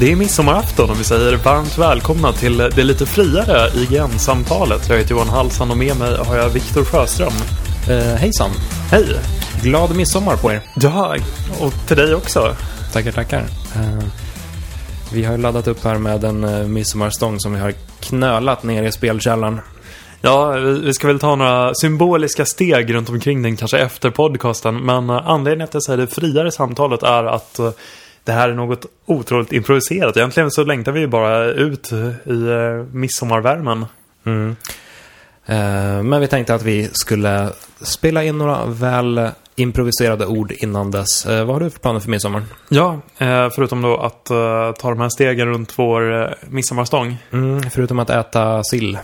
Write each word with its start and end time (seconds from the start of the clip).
Det 0.00 0.12
är 0.12 0.16
midsommarafton 0.16 0.90
och 0.90 1.00
vi 1.00 1.04
säger 1.04 1.36
varmt 1.36 1.78
välkomna 1.78 2.32
till 2.32 2.56
det 2.56 2.84
lite 2.84 3.06
friare 3.06 3.70
IGN-samtalet. 3.74 4.88
Jag 4.88 4.96
heter 4.96 5.10
Johan 5.10 5.28
Halsan 5.28 5.70
och 5.70 5.76
med 5.76 5.96
mig 5.96 6.16
har 6.16 6.36
jag 6.36 6.48
Viktor 6.48 6.84
Sjöström. 6.84 7.32
Eh, 7.90 7.96
hejsan. 7.96 8.50
Hej! 8.90 9.06
Glad 9.62 9.96
midsommar 9.96 10.36
på 10.36 10.52
er. 10.52 10.60
Ja, 10.76 11.16
och 11.60 11.72
till 11.88 11.96
dig 11.96 12.14
också. 12.14 12.54
Tackar, 12.92 13.12
tackar. 13.12 13.38
Eh, 13.74 14.04
vi 15.12 15.24
har 15.24 15.38
laddat 15.38 15.66
upp 15.66 15.84
här 15.84 15.98
med 15.98 16.24
en 16.24 16.44
eh, 16.44 16.66
midsommarstång 16.66 17.40
som 17.40 17.52
vi 17.52 17.60
har 17.60 17.74
knölat 18.00 18.62
ner 18.62 18.82
i 18.82 18.92
spelkällaren. 18.92 19.60
Ja, 20.20 20.50
vi 20.50 20.80
vi 20.80 20.92
ska 20.94 21.06
väl 21.06 21.18
ta 21.18 21.34
några 21.34 21.74
symboliska 21.74 22.44
steg 22.44 22.94
runt 22.94 23.08
omkring 23.08 23.42
den 23.42 23.56
kanske 23.56 23.78
efter 23.78 24.10
podcasten. 24.10 24.76
Men 24.76 25.10
eh, 25.10 25.28
anledningen 25.28 25.68
till 25.68 25.70
att 25.70 25.74
jag 25.74 25.82
säger 25.82 25.98
det 25.98 26.14
friare 26.14 26.52
samtalet 26.52 27.02
är 27.02 27.24
att 27.24 27.58
eh, 27.58 27.70
det 28.26 28.32
här 28.32 28.48
är 28.48 28.54
något 28.54 28.86
otroligt 29.06 29.52
improviserat. 29.52 30.16
Egentligen 30.16 30.50
så 30.50 30.64
längtar 30.64 30.92
vi 30.92 31.00
ju 31.00 31.06
bara 31.06 31.44
ut 31.44 31.92
i 31.92 32.48
eh, 32.48 32.86
midsommarvärmen. 32.92 33.86
Mm. 34.26 34.56
Eh, 35.46 36.02
men 36.02 36.20
vi 36.20 36.26
tänkte 36.26 36.54
att 36.54 36.62
vi 36.62 36.88
skulle 36.92 37.48
spela 37.80 38.24
in 38.24 38.38
några 38.38 38.66
väl 38.66 39.30
improviserade 39.56 40.26
ord 40.26 40.52
innan 40.52 40.90
dess. 40.90 41.26
Eh, 41.26 41.44
vad 41.44 41.54
har 41.54 41.60
du 41.60 41.70
för 41.70 41.80
planer 41.80 42.00
för 42.00 42.10
midsommar? 42.10 42.42
Ja, 42.68 43.00
eh, 43.18 43.48
förutom 43.54 43.82
då 43.82 43.96
att 43.96 44.30
eh, 44.30 44.72
ta 44.72 44.88
de 44.90 45.00
här 45.00 45.08
stegen 45.08 45.48
runt 45.48 45.78
vår 45.78 46.22
eh, 46.22 46.30
midsommarstång. 46.48 47.16
Mm, 47.32 47.62
förutom 47.70 47.98
att 47.98 48.10
äta 48.10 48.64
sill. 48.64 48.98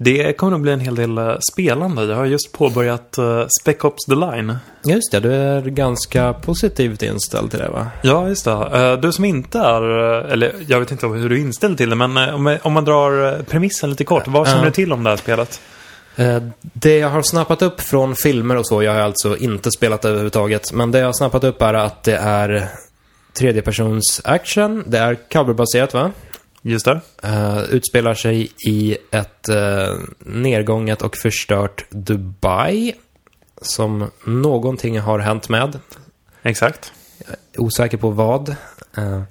Det 0.00 0.32
kommer 0.32 0.50
nog 0.50 0.60
bli 0.60 0.72
en 0.72 0.80
hel 0.80 0.94
del 0.94 1.18
eh, 1.18 1.36
spelande. 1.52 2.04
Jag 2.04 2.16
har 2.16 2.24
just 2.24 2.52
påbörjat 2.52 3.16
uh, 3.18 3.46
Spec 3.60 3.84
Ops 3.84 4.04
The 4.04 4.14
Line. 4.14 4.56
Just 4.84 5.12
det, 5.12 5.20
du 5.20 5.32
är 5.32 5.62
ganska 5.62 6.32
positivt 6.32 7.02
inställd 7.02 7.50
till 7.50 7.60
det 7.60 7.68
va? 7.68 7.86
Ja, 8.02 8.28
just 8.28 8.44
det. 8.44 8.50
Eh, 8.50 9.00
du 9.00 9.12
som 9.12 9.24
inte 9.24 9.58
är, 9.58 9.82
eller 10.32 10.54
jag 10.66 10.80
vet 10.80 10.90
inte 10.90 11.06
hur 11.06 11.28
du 11.28 11.36
är 11.36 11.40
inställd 11.40 11.78
till 11.78 11.90
det, 11.90 11.96
men 11.96 12.16
om, 12.62 12.72
man 12.72 12.84
drar 12.84 13.42
premissen 13.42 13.90
lite 13.90 14.04
kort. 14.04 14.28
Vad 14.28 14.46
känner 14.46 14.64
du 14.64 14.70
till 14.70 14.92
om 14.92 15.04
det 15.04 15.10
här 15.10 15.16
spelet? 15.16 15.60
Det 16.60 16.98
jag 16.98 17.08
har 17.08 17.22
snappat 17.22 17.62
upp 17.62 17.80
från 17.80 18.16
filmer 18.16 18.56
och 18.56 18.66
så, 18.66 18.82
jag 18.82 18.92
har 18.92 19.00
alltså 19.00 19.36
inte 19.36 19.70
spelat 19.70 20.02
det 20.02 20.08
överhuvudtaget, 20.08 20.72
men 20.72 20.90
det 20.90 20.98
jag 20.98 21.06
har 21.06 21.12
snappat 21.12 21.44
upp 21.44 21.62
är 21.62 21.74
att 21.74 22.04
det 22.04 22.16
är 22.16 22.68
tredjepersons 23.38 24.20
action, 24.24 24.84
det 24.86 24.98
är 24.98 25.14
coverbaserat 25.14 25.94
va? 25.94 26.10
Just 26.62 26.84
det. 26.84 27.00
Uh, 27.24 27.62
utspelar 27.62 28.14
sig 28.14 28.52
i 28.68 28.96
ett 29.10 29.48
eh, 29.48 29.94
nedgånget 30.18 31.02
och 31.02 31.16
förstört 31.16 31.86
Dubai, 31.90 32.94
som 33.62 34.10
någonting 34.24 35.00
har 35.00 35.18
hänt 35.18 35.48
med. 35.48 35.78
Exakt. 36.42 36.92
Osäker 37.56 37.96
på 37.96 38.10
vad. 38.10 38.48
Eh, 38.96 39.22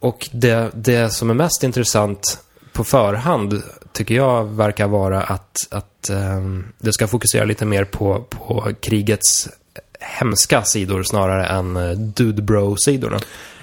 och 0.00 0.28
det, 0.32 0.70
det 0.74 1.10
som 1.10 1.30
är 1.30 1.34
mest 1.34 1.62
intressant 1.62 2.40
på 2.72 2.84
förhand 2.84 3.62
tycker 3.92 4.14
jag 4.14 4.44
verkar 4.44 4.88
vara 4.88 5.22
att, 5.22 5.56
att 5.70 6.08
ehm, 6.10 6.72
det 6.78 6.92
ska 6.92 7.06
fokusera 7.06 7.44
lite 7.44 7.64
mer 7.64 7.84
på, 7.84 8.24
på 8.30 8.72
krigets 8.80 9.48
hemska 10.00 10.62
sidor 10.62 11.02
snarare 11.02 11.46
än 11.46 11.76
eh, 11.76 11.90
dude 11.90 12.42
bro-sidorna. 12.42 13.18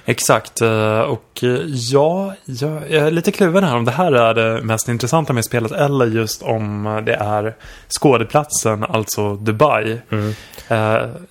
Exakt. 0.08 0.61
eh, 0.61 1.00
Och 1.00 1.44
eh, 1.44 1.50
ja, 1.92 2.33
jag 2.45 2.92
är 2.92 3.11
lite 3.11 3.31
kluven 3.31 3.64
här 3.64 3.75
om 3.75 3.86
det 3.86 3.92
här 3.92 4.11
är 4.11 4.33
det 4.33 4.61
mest 4.61 4.88
intressanta 4.89 5.33
med 5.33 5.45
spelet 5.45 5.72
eller 5.72 6.05
just 6.05 6.42
om 6.42 7.02
det 7.05 7.14
är 7.14 7.55
skådeplatsen, 8.00 8.83
alltså 8.83 9.36
Dubai. 9.36 10.02
Eh, 10.67 10.77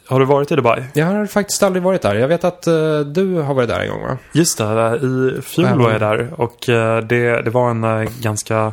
har 0.09 0.19
du 0.21 0.25
varit 0.25 0.53
i 0.53 0.57
Dubai? 0.57 0.85
Jag 0.95 1.07
har 1.07 1.27
faktiskt 1.27 1.63
aldrig 1.63 1.83
varit 1.83 2.03
där. 2.03 2.15
Jag 2.15 2.29
vet 2.29 2.45
att 2.45 2.67
eh, 2.67 2.99
du 3.01 3.35
har 3.41 3.55
varit 3.55 3.69
där 3.69 3.81
en 3.81 3.89
gång 3.91 4.03
va? 4.03 4.19
Just 4.33 4.59
det, 4.59 4.65
i 5.03 5.43
fjol 5.43 5.67
Även- 5.67 5.79
var 5.79 5.91
jag 5.93 6.01
där 6.01 6.41
och 6.41 6.69
eh, 6.69 6.99
det, 7.05 7.43
det 7.43 7.51
var 7.51 7.71
en 7.71 8.09
ganska 8.21 8.73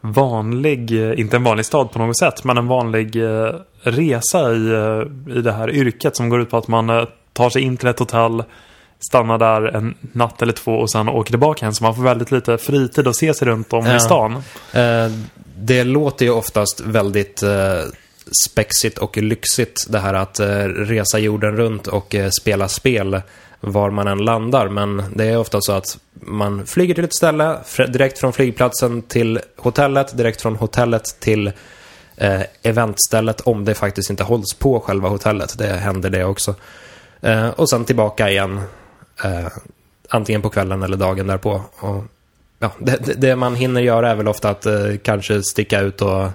vanlig, 0.00 1.10
eh, 1.10 1.20
inte 1.20 1.36
en 1.36 1.44
vanlig 1.44 1.66
stad 1.66 1.92
på 1.92 1.98
något 1.98 2.18
sätt, 2.18 2.44
men 2.44 2.58
en 2.58 2.66
vanlig 2.66 3.16
eh, 3.16 3.54
resa 3.82 4.52
i, 4.52 4.70
eh, 4.70 5.36
i 5.36 5.42
det 5.42 5.52
här 5.52 5.70
yrket 5.70 6.16
som 6.16 6.28
går 6.28 6.40
ut 6.40 6.50
på 6.50 6.56
att 6.56 6.68
man 6.68 7.06
tar 7.32 7.50
sig 7.50 7.62
in 7.62 7.76
till 7.76 7.88
ett 7.88 7.98
hotell, 7.98 8.42
stannar 9.08 9.38
där 9.38 9.62
en 9.76 9.94
natt 10.12 10.42
eller 10.42 10.52
två 10.52 10.72
och 10.72 10.90
sen 10.90 11.08
åker 11.08 11.30
tillbaka 11.30 11.64
igen. 11.64 11.74
Så 11.74 11.84
man 11.84 11.94
får 11.94 12.02
väldigt 12.02 12.30
lite 12.30 12.58
fritid 12.58 13.08
att 13.08 13.16
se 13.16 13.34
sig 13.34 13.48
runt 13.48 13.72
om 13.72 13.86
Ja. 13.86 13.96
i 13.96 14.00
stan. 14.00 14.42
Det 15.56 15.84
låter 15.84 16.24
ju 16.24 16.30
oftast 16.30 16.80
väldigt 16.80 17.42
spexigt 18.46 18.98
och 18.98 19.16
lyxigt 19.16 19.86
det 19.88 19.98
här 19.98 20.14
att 20.14 20.40
resa 20.76 21.18
jorden 21.18 21.56
runt 21.56 21.86
och 21.86 22.14
spela 22.40 22.68
spel 22.68 23.20
var 23.60 23.90
man 23.90 24.08
än 24.08 24.18
landar. 24.24 24.68
Men 24.68 25.02
det 25.14 25.24
är 25.24 25.36
ofta 25.38 25.60
så 25.60 25.72
att 25.72 25.98
man 26.14 26.66
flyger 26.66 26.94
till 26.94 27.04
ett 27.04 27.14
ställe, 27.16 27.58
direkt 27.88 28.18
från 28.18 28.32
flygplatsen 28.32 29.02
till 29.02 29.40
hotellet, 29.56 30.16
direkt 30.16 30.42
från 30.42 30.56
hotellet 30.56 31.04
till 31.20 31.52
eh, 32.16 32.40
eventstället 32.62 33.40
om 33.40 33.64
det 33.64 33.74
faktiskt 33.74 34.10
inte 34.10 34.24
hålls 34.24 34.54
på 34.54 34.80
själva 34.80 35.08
hotellet. 35.08 35.58
Det 35.58 35.66
händer 35.66 36.10
det 36.10 36.24
också. 36.24 36.54
Eh, 37.20 37.48
och 37.48 37.70
sen 37.70 37.84
tillbaka 37.84 38.30
igen, 38.30 38.60
eh, 39.24 39.46
antingen 40.08 40.42
på 40.42 40.50
kvällen 40.50 40.82
eller 40.82 40.96
dagen 40.96 41.26
därpå. 41.26 41.62
Och 41.78 42.04
Ja, 42.62 42.70
det, 42.78 42.96
det- 43.06 43.14
det 43.14 43.36
man 43.36 43.54
hinner 43.54 43.80
göra 43.80 44.10
är 44.10 44.14
väl 44.14 44.28
ofta 44.28 44.50
att 44.50 44.66
eh, 44.66 44.74
kanske 45.02 45.42
sticka 45.42 45.80
ut 45.80 46.02
och 46.02 46.26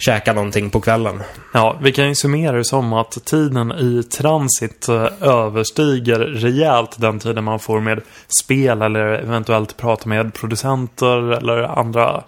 käka 0.00 0.32
någonting 0.32 0.70
på 0.70 0.80
kvällen. 0.80 1.22
Ja, 1.54 1.78
vi 1.82 1.92
kan 1.92 2.08
ju 2.08 2.14
summera 2.14 2.56
det 2.56 2.64
som 2.64 2.92
att 2.92 3.24
tiden 3.24 3.72
i 3.72 4.02
transit 4.02 4.88
eh, 4.88 5.06
överstiger 5.20 6.18
rejält 6.18 7.00
den 7.00 7.18
tiden 7.18 7.44
man 7.44 7.58
får 7.58 7.80
med 7.80 8.00
spel 8.42 8.82
eller 8.82 9.06
eventuellt 9.06 9.76
prata 9.76 10.08
med 10.08 10.34
producenter 10.34 11.32
eller 11.32 11.78
andra 11.78 12.24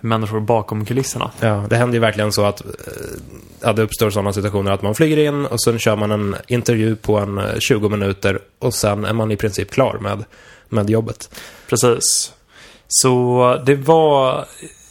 människor 0.00 0.40
bakom 0.40 0.84
kulisserna. 0.84 1.30
Ja, 1.40 1.66
det 1.70 1.76
händer 1.76 1.94
ju 1.94 2.00
verkligen 2.00 2.32
så 2.32 2.44
att 2.44 2.60
eh, 2.60 2.70
ja, 3.60 3.72
det 3.72 3.82
uppstår 3.82 4.10
sådana 4.10 4.32
situationer 4.32 4.72
att 4.72 4.82
man 4.82 4.94
flyger 4.94 5.16
in 5.16 5.46
och 5.46 5.62
sen 5.62 5.78
kör 5.78 5.96
man 5.96 6.10
en 6.10 6.36
intervju 6.48 6.96
på 6.96 7.18
en 7.18 7.38
eh, 7.38 7.58
20 7.58 7.88
minuter 7.88 8.38
och 8.58 8.74
sen 8.74 9.04
är 9.04 9.12
man 9.12 9.30
i 9.30 9.36
princip 9.36 9.70
klar 9.70 9.98
med, 10.00 10.24
med 10.68 10.90
jobbet. 10.90 11.30
Precis. 11.68 12.32
Så 12.88 13.62
det 13.66 13.74
var 13.74 14.46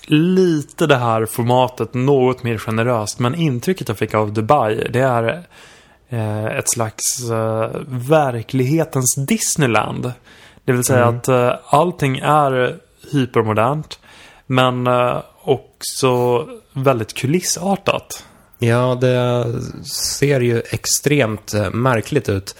lite 0.09 0.87
det 0.87 0.95
här 0.95 1.25
formatet 1.25 1.93
något 1.93 2.43
mer 2.43 2.57
generöst. 2.57 3.19
Men 3.19 3.35
intrycket 3.35 3.87
jag 3.87 3.97
fick 3.97 4.13
av 4.13 4.33
Dubai, 4.33 4.87
det 4.89 4.99
är 4.99 5.43
eh, 6.09 6.45
ett 6.45 6.69
slags 6.69 7.29
eh, 7.29 7.69
verklighetens 7.87 9.15
Disneyland. 9.15 10.11
Det 10.65 10.71
vill 10.71 10.83
säga 10.83 11.05
att 11.05 11.27
eh, 11.27 11.53
allting 11.65 12.17
är 12.17 12.79
hypermodernt. 13.11 13.99
Men 14.45 14.87
också 15.43 16.45
väldigt 16.73 17.13
kulissartat. 17.13 18.23
Ja, 18.59 18.97
det 19.01 19.45
ser 20.13 20.39
ju 20.39 20.61
extremt 20.69 21.53
märkligt 21.73 22.29
ut 22.29 22.55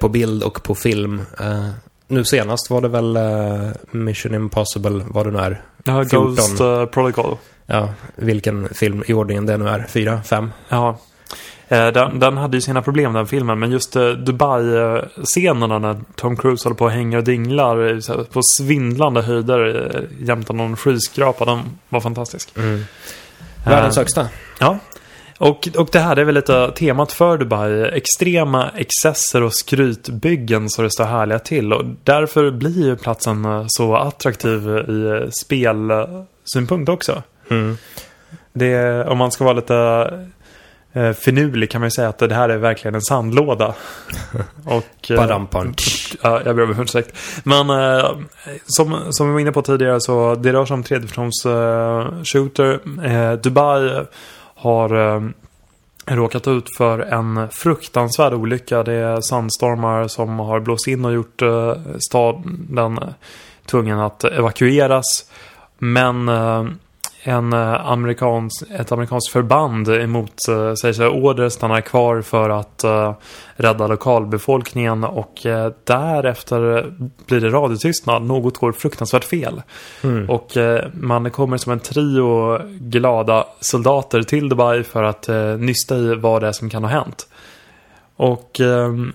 på 0.00 0.08
bild 0.08 0.42
och 0.42 0.62
på 0.62 0.74
film. 0.74 1.22
Nu 2.10 2.24
senast 2.24 2.70
var 2.70 2.80
det 2.80 2.88
väl 2.88 3.16
eh, 3.16 3.68
Mission 3.90 4.34
Impossible, 4.34 5.04
vad 5.08 5.26
det 5.26 5.30
nu 5.30 5.38
är. 5.38 5.62
Ja, 5.84 6.04
14. 6.04 6.26
Ghost 6.34 6.60
eh, 6.60 6.84
Protocol. 6.86 7.36
Ja, 7.66 7.88
vilken 8.16 8.68
film 8.68 9.02
i 9.06 9.12
ordningen 9.12 9.46
det 9.46 9.56
nu 9.56 9.68
är. 9.68 9.86
Fyra, 9.88 10.22
fem? 10.22 10.52
Ja. 10.68 10.98
Eh, 11.68 11.88
Den, 11.88 12.20
den 12.20 12.36
hade 12.36 12.56
ju 12.56 12.60
sina 12.60 12.82
problem 12.82 13.12
den 13.12 13.26
filmen 13.26 13.58
men 13.58 13.70
just 13.70 13.96
Dubai-scenerna 13.96 15.78
när 15.78 16.00
Tom 16.16 16.36
Cruise 16.36 16.64
håller 16.68 16.76
på 16.76 16.84
och 16.84 16.90
hänger 16.90 17.18
och 17.18 17.24
dinglar 17.24 18.24
på 18.32 18.40
svindlande 18.42 19.22
höjder 19.22 20.08
jämte 20.18 20.52
någon 20.52 20.76
skyskrapa. 20.76 21.44
De 21.44 21.62
var 21.88 22.00
fantastisk. 22.00 22.48
Världens 23.64 23.96
Eh, 23.96 24.00
högsta. 24.00 24.28
Ja. 24.60 24.78
Och, 25.40 25.68
och 25.76 25.88
det 25.92 25.98
här 25.98 26.16
är 26.16 26.24
väl 26.24 26.34
lite 26.34 26.72
temat 26.72 27.12
för 27.12 27.38
Dubai. 27.38 27.82
Extrema 27.82 28.70
excesser 28.76 29.42
och 29.42 29.54
skrytbyggen 29.54 30.70
så 30.70 30.82
det 30.82 30.90
står 30.90 31.04
härliga 31.04 31.38
till. 31.38 31.72
Och 31.72 31.84
därför 32.04 32.50
blir 32.50 32.86
ju 32.86 32.96
platsen 32.96 33.44
eh, 33.44 33.64
så 33.68 33.96
attraktiv 33.96 34.68
i 34.68 35.28
spelsynpunkt 35.32 36.88
också. 36.88 37.22
Mm. 37.50 37.76
Det, 38.52 39.04
om 39.04 39.18
man 39.18 39.32
ska 39.32 39.44
vara 39.44 39.54
lite 39.54 39.76
eh, 40.92 41.12
finurlig 41.12 41.70
kan 41.70 41.80
man 41.80 41.86
ju 41.86 41.90
säga 41.90 42.08
att 42.08 42.18
det 42.18 42.34
här 42.34 42.48
är 42.48 42.58
verkligen 42.58 42.94
en 42.94 43.02
sandlåda. 43.02 43.74
Och, 44.64 45.10
eh, 45.10 45.16
Badampan. 45.16 45.74
Ja, 46.22 46.42
jag 46.44 46.56
ber 46.56 46.62
om 46.62 46.80
ursäkt. 46.80 47.16
Men 47.44 47.70
eh, 47.70 48.10
som, 48.64 49.00
som 49.10 49.26
vi 49.26 49.32
var 49.32 49.40
inne 49.40 49.52
på 49.52 49.62
tidigare 49.62 50.00
så 50.00 50.34
det 50.34 50.52
rör 50.52 50.66
sig 50.66 50.74
om 50.74 50.82
tredjepersons 50.82 51.46
eh, 51.46 52.22
shooter. 52.24 52.80
Eh, 53.04 53.32
Dubai 53.32 54.06
har 54.60 55.16
eh, 55.16 55.22
råkat 56.06 56.48
ut 56.48 56.66
för 56.76 56.98
en 56.98 57.48
fruktansvärd 57.50 58.32
olycka. 58.32 58.82
Det 58.82 58.92
är 58.92 59.20
sandstormar 59.20 60.08
som 60.08 60.38
har 60.38 60.60
blåst 60.60 60.86
in 60.86 61.04
och 61.04 61.12
gjort 61.12 61.42
eh, 61.42 61.74
staden 62.10 62.98
eh, 63.02 63.08
tvungen 63.66 63.98
att 63.98 64.24
evakueras. 64.24 65.30
Men 65.78 66.28
eh, 66.28 66.64
en 67.22 67.52
eh, 67.52 67.86
amerikans, 67.86 68.64
ett 68.70 68.92
amerikanskt 68.92 69.32
förband 69.32 69.88
emot 69.88 70.32
uh, 70.48 70.74
säger 70.74 70.92
sig 70.92 71.08
order 71.08 71.48
stannar 71.48 71.80
kvar 71.80 72.22
för 72.22 72.50
att 72.50 72.82
uh, 72.84 73.12
rädda 73.54 73.86
lokalbefolkningen 73.86 75.04
och 75.04 75.46
uh, 75.46 75.68
därefter 75.84 76.92
blir 77.26 77.40
det 77.40 77.48
radiotystnad. 77.48 78.22
Något 78.22 78.58
går 78.58 78.72
fruktansvärt 78.72 79.24
fel. 79.24 79.62
Mm. 80.02 80.30
Och 80.30 80.52
man 80.92 81.30
kommer 81.30 81.56
som 81.56 81.72
en 81.72 81.80
trio 81.80 82.58
glada 82.80 83.46
soldater 83.60 84.22
till 84.22 84.48
Dubai 84.48 84.82
för 84.82 85.02
att 85.02 85.28
nysta 85.58 85.96
i 85.96 86.14
vad 86.14 86.42
det 86.42 86.48
är 86.48 86.52
som 86.52 86.70
kan 86.70 86.84
ha 86.84 86.90
hänt. 86.90 87.28
Och 88.16 88.60
ehm, 88.60 89.12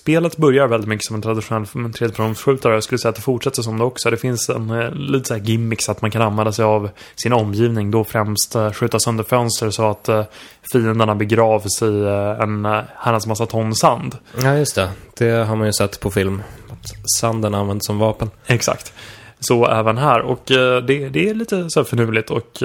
spelet 0.00 0.36
börjar 0.36 0.66
väldigt 0.66 0.88
mycket 0.88 1.04
som 1.04 1.16
en 1.16 1.22
traditionell 1.22 1.92
tredjepersonsskjutare. 1.92 2.74
Jag 2.74 2.82
skulle 2.82 2.98
säga 2.98 3.10
att 3.10 3.16
det 3.16 3.22
fortsätter 3.22 3.62
som 3.62 3.78
det 3.78 3.84
också. 3.84 4.10
Det 4.10 4.16
finns 4.16 4.48
en 4.48 4.70
eh, 4.70 4.90
lite 4.90 5.28
så 5.28 5.34
här 5.34 5.40
gimmicks 5.40 5.88
att 5.88 6.02
man 6.02 6.10
kan 6.10 6.22
använda 6.22 6.52
sig 6.52 6.64
av 6.64 6.90
sin 7.16 7.32
omgivning. 7.32 7.90
Då 7.90 8.04
främst 8.04 8.54
eh, 8.54 8.72
skjuta 8.72 8.98
sönder 8.98 9.24
fönster 9.24 9.70
så 9.70 9.90
att 9.90 10.08
eh, 10.08 10.24
fienderna 10.72 11.14
begravs 11.14 11.82
i 11.82 12.00
eh, 12.00 12.42
en 12.42 12.64
eh, 12.64 12.80
herrans 12.96 13.26
massa 13.26 13.46
ton 13.46 13.74
sand. 13.74 14.16
Ja, 14.42 14.54
just 14.56 14.74
det. 14.74 14.90
Det 15.18 15.30
har 15.30 15.56
man 15.56 15.66
ju 15.66 15.72
sett 15.72 16.00
på 16.00 16.10
film. 16.10 16.42
Att 16.68 17.10
sanden 17.20 17.54
används 17.54 17.86
som 17.86 17.98
vapen. 17.98 18.30
Exakt. 18.46 18.92
Så 19.40 19.66
även 19.66 19.98
här. 19.98 20.20
Och 20.20 20.50
eh, 20.50 20.82
det, 20.82 21.08
det 21.08 21.28
är 21.28 21.34
lite 21.34 21.70
så 21.70 21.80
här 21.80 21.84
förnuligt 21.84 22.30
och 22.30 22.62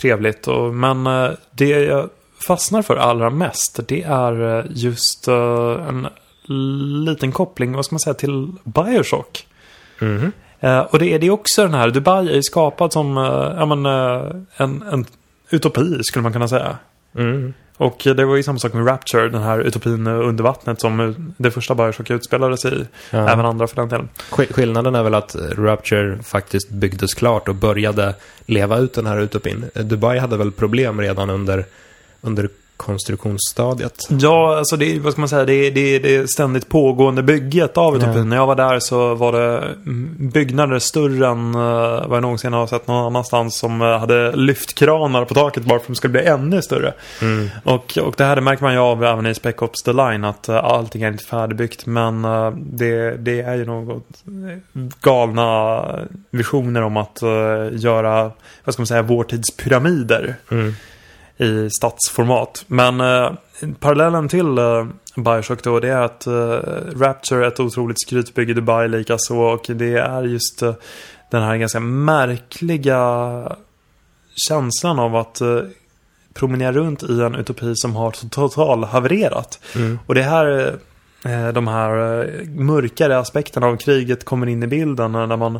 trevligt. 0.00 0.48
Och, 0.48 0.74
men 0.74 1.04
det 1.50 1.68
jag 1.68 2.08
fastnar 2.46 2.82
för 2.82 2.96
allra 2.96 3.30
mest 3.30 3.80
det 3.88 4.02
är 4.02 4.66
just 4.70 5.28
en 5.28 6.06
liten 7.04 7.32
koppling, 7.32 7.72
vad 7.72 7.84
ska 7.84 7.94
man 7.94 8.00
säga, 8.00 8.14
till 8.14 8.52
Bioshock. 8.64 9.46
Mhm. 10.00 10.32
Eh, 10.60 10.78
och 10.78 10.98
det 10.98 11.06
är 11.06 11.18
det 11.18 11.30
också 11.30 11.62
den 11.62 11.74
här, 11.74 11.90
Dubai 11.90 12.38
är 12.38 12.42
skapad 12.42 12.92
som 12.92 13.16
ja, 13.58 13.66
men, 13.66 13.86
eh, 13.86 14.30
en, 14.56 14.82
en 14.82 15.06
utopi 15.50 15.98
skulle 16.02 16.22
man 16.22 16.32
kunna 16.32 16.48
säga. 16.48 16.78
Mm. 17.16 17.54
Och 17.76 18.02
det 18.04 18.24
var 18.24 18.36
ju 18.36 18.42
samma 18.42 18.58
sak 18.58 18.72
med 18.72 18.86
Rapture, 18.86 19.28
den 19.28 19.42
här 19.42 19.60
utopin 19.60 20.06
under 20.06 20.44
vattnet 20.44 20.80
som 20.80 21.14
det 21.36 21.50
första 21.50 21.74
Bioshock 21.74 22.10
utspelade 22.10 22.58
sig 22.58 22.80
i. 22.80 22.84
Ja. 23.10 23.28
Även 23.28 23.46
andra 23.46 23.66
för 23.66 23.76
den 23.76 23.88
delen. 23.88 24.08
Skill- 24.30 24.52
Skillnaden 24.52 24.94
är 24.94 25.02
väl 25.02 25.14
att 25.14 25.36
Rapture 25.56 26.22
faktiskt 26.22 26.70
byggdes 26.70 27.14
klart 27.14 27.48
och 27.48 27.54
började 27.54 28.14
leva 28.46 28.78
ut 28.78 28.94
den 28.94 29.06
här 29.06 29.20
utopin. 29.20 29.64
Dubai 29.74 30.18
hade 30.18 30.36
väl 30.36 30.52
problem 30.52 31.00
redan 31.00 31.30
under, 31.30 31.64
under 32.20 32.48
konstruktionsstadiet. 32.84 34.06
Ja, 34.08 34.58
alltså 34.58 34.76
det 34.76 34.98
vad 34.98 35.12
ska 35.12 35.20
man 35.20 35.28
säga, 35.28 35.44
det 35.44 35.54
är, 35.54 35.70
det 35.70 35.98
det 35.98 36.16
är 36.16 36.26
ständigt 36.26 36.68
pågående 36.68 37.22
bygget 37.22 37.76
av 37.76 37.96
utopin. 37.96 38.16
Ja. 38.16 38.24
När 38.24 38.36
jag 38.36 38.46
var 38.46 38.56
där 38.56 38.78
så 38.78 39.14
var 39.14 39.32
det 39.32 39.58
mm, 39.58 40.30
byggnader 40.34 40.78
större 40.78 41.26
än 41.28 41.54
uh, 41.54 42.08
vad 42.08 42.16
jag 42.16 42.22
någonsin 42.22 42.52
har 42.52 42.66
sett 42.66 42.86
någon 42.86 43.06
annanstans 43.06 43.58
som 43.58 43.82
eh, 43.82 43.98
hade 43.98 44.36
lyftkranar 44.36 45.24
på 45.24 45.34
taket 45.34 45.64
bara 45.64 45.78
för 45.78 45.84
att 45.84 45.86
de 45.86 45.94
skulle 45.94 46.12
bli 46.12 46.24
ännu 46.24 46.62
större. 46.62 46.94
Mm. 47.22 47.50
Och, 47.64 47.98
och 47.98 48.14
det 48.16 48.24
här 48.24 48.36
det 48.36 48.42
märker 48.42 48.62
man 48.62 48.72
ju 48.72 48.78
av 48.78 49.04
även 49.04 49.26
i 49.26 49.34
Spec 49.34 49.56
Ops 49.58 49.82
The 49.82 49.92
Line 49.92 50.24
att 50.24 50.48
uh, 50.48 50.56
allting 50.56 51.02
är 51.02 51.08
inte 51.08 51.24
färdigbyggt. 51.24 51.86
Men 51.86 52.22
det, 52.56 53.16
det 53.16 53.40
är 53.40 53.54
ju 53.54 53.64
något 53.64 54.22
eh, 54.26 54.82
galna 55.00 55.84
visioner 56.30 56.82
om 56.82 56.96
att 56.96 57.22
göra, 57.72 58.30
vad 58.64 58.72
ska 58.72 58.80
man 58.80 58.86
säga, 58.86 59.02
vår 59.02 59.24
tids 59.24 59.56
pyramider 59.56 60.36
Mm. 60.50 60.74
I 61.38 61.70
stadsformat. 61.70 62.64
Men 62.66 63.00
eh, 63.00 63.32
parallellen 63.80 64.28
till 64.28 64.58
eh, 64.58 64.86
Bioshock 65.16 65.62
då, 65.62 65.80
det 65.80 65.88
är 65.88 66.02
att 66.02 66.26
eh, 66.26 66.58
Rapture 66.96 67.44
är 67.44 67.48
ett 67.48 67.60
otroligt 67.60 68.00
skrytbygge 68.00 68.50
i 68.50 68.54
Dubai 68.54 68.88
likaså. 68.88 69.38
Och 69.38 69.66
det 69.68 69.96
är 69.96 70.22
just 70.22 70.62
eh, 70.62 70.74
den 71.30 71.42
här 71.42 71.56
ganska 71.56 71.80
märkliga 71.80 73.56
känslan 74.48 74.98
av 74.98 75.16
att 75.16 75.40
eh, 75.40 75.60
promenera 76.34 76.72
runt 76.72 77.02
i 77.02 77.20
en 77.20 77.34
utopi 77.34 77.72
som 77.76 77.96
har 77.96 78.10
total 78.10 78.84
havererat. 78.84 79.60
Mm. 79.74 79.98
Och 80.06 80.14
det 80.14 80.20
är 80.20 80.28
här 80.28 80.66
eh, 80.66 80.74
de 81.54 81.66
här 81.68 82.22
eh, 82.22 82.48
mörkare 82.48 83.18
aspekterna 83.18 83.66
av 83.66 83.76
kriget 83.76 84.24
kommer 84.24 84.46
in 84.46 84.62
i 84.62 84.66
bilden 84.66 85.14
eh, 85.14 85.26
när 85.26 85.36
man 85.36 85.58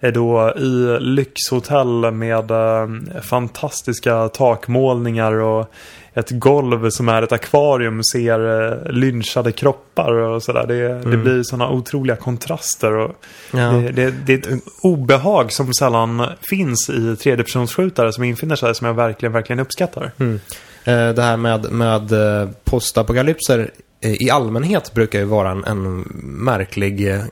är 0.00 0.12
då 0.12 0.52
i 0.56 0.96
lyxhotell 1.00 2.10
med 2.12 2.50
eh, 2.50 3.20
fantastiska 3.22 4.28
takmålningar 4.28 5.32
och 5.32 5.70
ett 6.14 6.30
golv 6.30 6.90
som 6.90 7.08
är 7.08 7.22
ett 7.22 7.32
akvarium 7.32 8.00
ser 8.12 8.62
eh, 8.72 8.90
lynchade 8.92 9.52
kroppar 9.52 10.12
och 10.12 10.42
sådär. 10.42 10.66
Det, 10.66 10.74
det 10.88 10.88
Mm. 10.92 11.22
blir 11.22 11.42
sådana 11.42 11.70
otroliga 11.70 12.16
kontraster 12.16 12.92
och 12.96 13.24
Ja. 13.52 13.58
det, 13.72 13.90
det, 13.92 14.10
det 14.26 14.32
är 14.32 14.38
ett 14.38 14.62
obehag 14.82 15.52
som 15.52 15.74
sällan 15.74 16.26
finns 16.50 16.90
i 16.90 17.16
tredjepersonsskjutare 17.16 18.12
som 18.12 18.24
infinner 18.24 18.56
sig 18.56 18.74
som 18.74 18.86
jag 18.86 18.94
verkligen, 18.94 19.32
verkligen 19.32 19.60
uppskattar. 19.60 20.10
Mm. 20.18 20.40
Eh, 20.84 21.08
Det 21.14 21.22
här 21.22 21.36
med, 21.36 21.72
med 21.72 22.12
eh, 22.12 22.48
postapokalypser 22.64 23.58
eh, 23.58 23.66
i 24.02 24.30
allmänhet 24.30 24.94
brukar 24.94 25.18
ju 25.18 25.24
vara 25.24 25.50
en, 25.50 25.64
en 25.64 26.00
märklig 26.22 27.08
eh, 27.08 27.24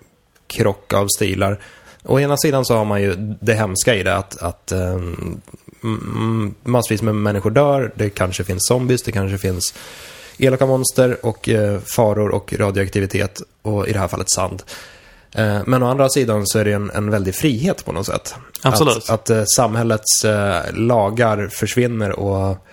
krock 0.46 0.92
av 0.94 1.06
stilar. 1.16 1.60
Å 2.02 2.20
ena 2.20 2.36
sidan 2.36 2.64
så 2.64 2.74
har 2.76 2.84
man 2.84 3.02
ju 3.02 3.14
det 3.40 3.54
hemska 3.54 3.94
i 3.94 4.02
det 4.02 4.16
att, 4.16 4.42
att 4.42 4.72
eh, 4.72 5.00
mm, 5.82 6.54
massvis 6.62 7.02
med 7.02 7.14
människor 7.14 7.50
dör. 7.50 7.92
Det 7.94 8.10
kanske 8.10 8.44
finns 8.44 8.66
zombies, 8.68 9.02
det 9.02 9.12
kanske 9.12 9.38
finns 9.38 9.74
elaka 10.38 10.66
monster 10.66 11.26
och 11.26 11.48
eh, 11.48 11.80
faror 11.80 12.28
och 12.28 12.52
radioaktivitet 12.52 13.40
och 13.62 13.88
i 13.88 13.92
det 13.92 13.98
här 13.98 14.08
fallet 14.08 14.30
sand. 14.30 14.62
Eh, 15.34 15.58
men 15.66 15.82
å 15.82 15.86
andra 15.86 16.08
sidan 16.08 16.46
så 16.46 16.58
är 16.58 16.64
det 16.64 16.72
en, 16.72 16.90
en 16.90 17.10
väldig 17.10 17.34
frihet 17.34 17.84
på 17.84 17.92
något 17.92 18.06
sätt. 18.06 18.34
Absolut. 18.62 18.96
Att, 18.96 19.10
att 19.10 19.30
eh, 19.30 19.44
samhällets 19.56 20.24
eh, 20.24 20.62
lagar 20.72 21.48
försvinner 21.48 22.10
och 22.10 22.66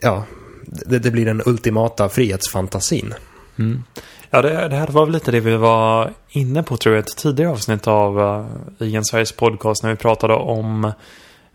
ja, 0.00 0.24
det, 0.66 0.98
det 0.98 1.10
blir 1.10 1.24
den 1.24 1.42
ultimata 1.46 2.08
frihetsfantasin. 2.08 3.14
Mm. 3.58 3.82
Ja, 4.30 4.42
det, 4.42 4.68
det 4.68 4.76
här 4.76 4.86
var 4.86 5.04
väl 5.04 5.14
lite 5.14 5.30
det 5.30 5.40
vi 5.40 5.56
var 5.56 6.10
inne 6.30 6.62
på 6.62 6.76
tror 6.76 6.94
jag 6.94 7.04
ett 7.04 7.16
tidigare 7.16 7.50
avsnitt 7.50 7.86
av 7.86 8.18
uh, 8.18 8.46
Igen 8.78 9.04
Sveriges 9.04 9.32
podcast 9.32 9.82
när 9.82 9.90
vi 9.90 9.96
pratade 9.96 10.34
om 10.34 10.84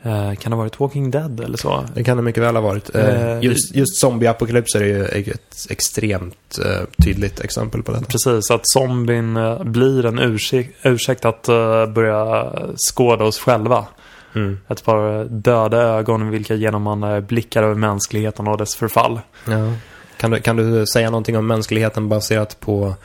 eh, 0.01 0.33
kan 0.33 0.51
det 0.51 0.55
ha 0.55 0.63
varit 0.63 0.79
Walking 0.79 1.11
Dead 1.11 1.39
eller 1.39 1.57
så? 1.57 1.85
Det 1.95 2.03
kan 2.03 2.17
det 2.17 2.23
mycket 2.23 2.43
väl 2.43 2.55
ha 2.55 2.61
varit. 2.61 2.95
Eh, 2.95 3.39
just 3.41 3.75
just 3.75 3.99
zombieapokalypser 3.99 4.81
är 4.81 5.17
ju 5.17 5.31
ett 5.31 5.67
extremt 5.69 6.59
tydligt 7.03 7.39
exempel 7.39 7.83
på 7.83 7.91
detta. 7.91 8.05
Precis, 8.05 8.51
att 8.51 8.61
zombien 8.63 9.39
blir 9.63 10.05
en 10.05 10.19
ursäkt, 10.19 10.75
ursäkt 10.83 11.25
att 11.25 11.45
börja 11.93 12.51
skåda 12.75 13.23
oss 13.23 13.39
själva. 13.39 13.87
Mm. 14.35 14.57
Ett 14.67 14.83
par 14.83 15.23
döda 15.23 15.77
ögon 15.77 16.29
vilka 16.29 16.55
genom 16.55 16.83
man 16.83 17.03
eh, 17.03 17.19
blickar 17.19 17.63
över 17.63 17.75
mänskligheten 17.75 18.47
och 18.47 18.57
dess 18.57 18.75
förfall. 18.75 19.19
Ja. 19.45 19.73
Kan, 20.17 20.31
du, 20.31 20.39
kan 20.39 20.55
du 20.55 20.85
säga 20.85 21.09
någonting 21.09 21.37
om 21.37 21.47
mänskligheten 21.47 22.09
baserat 22.09 22.59
på 22.59 22.95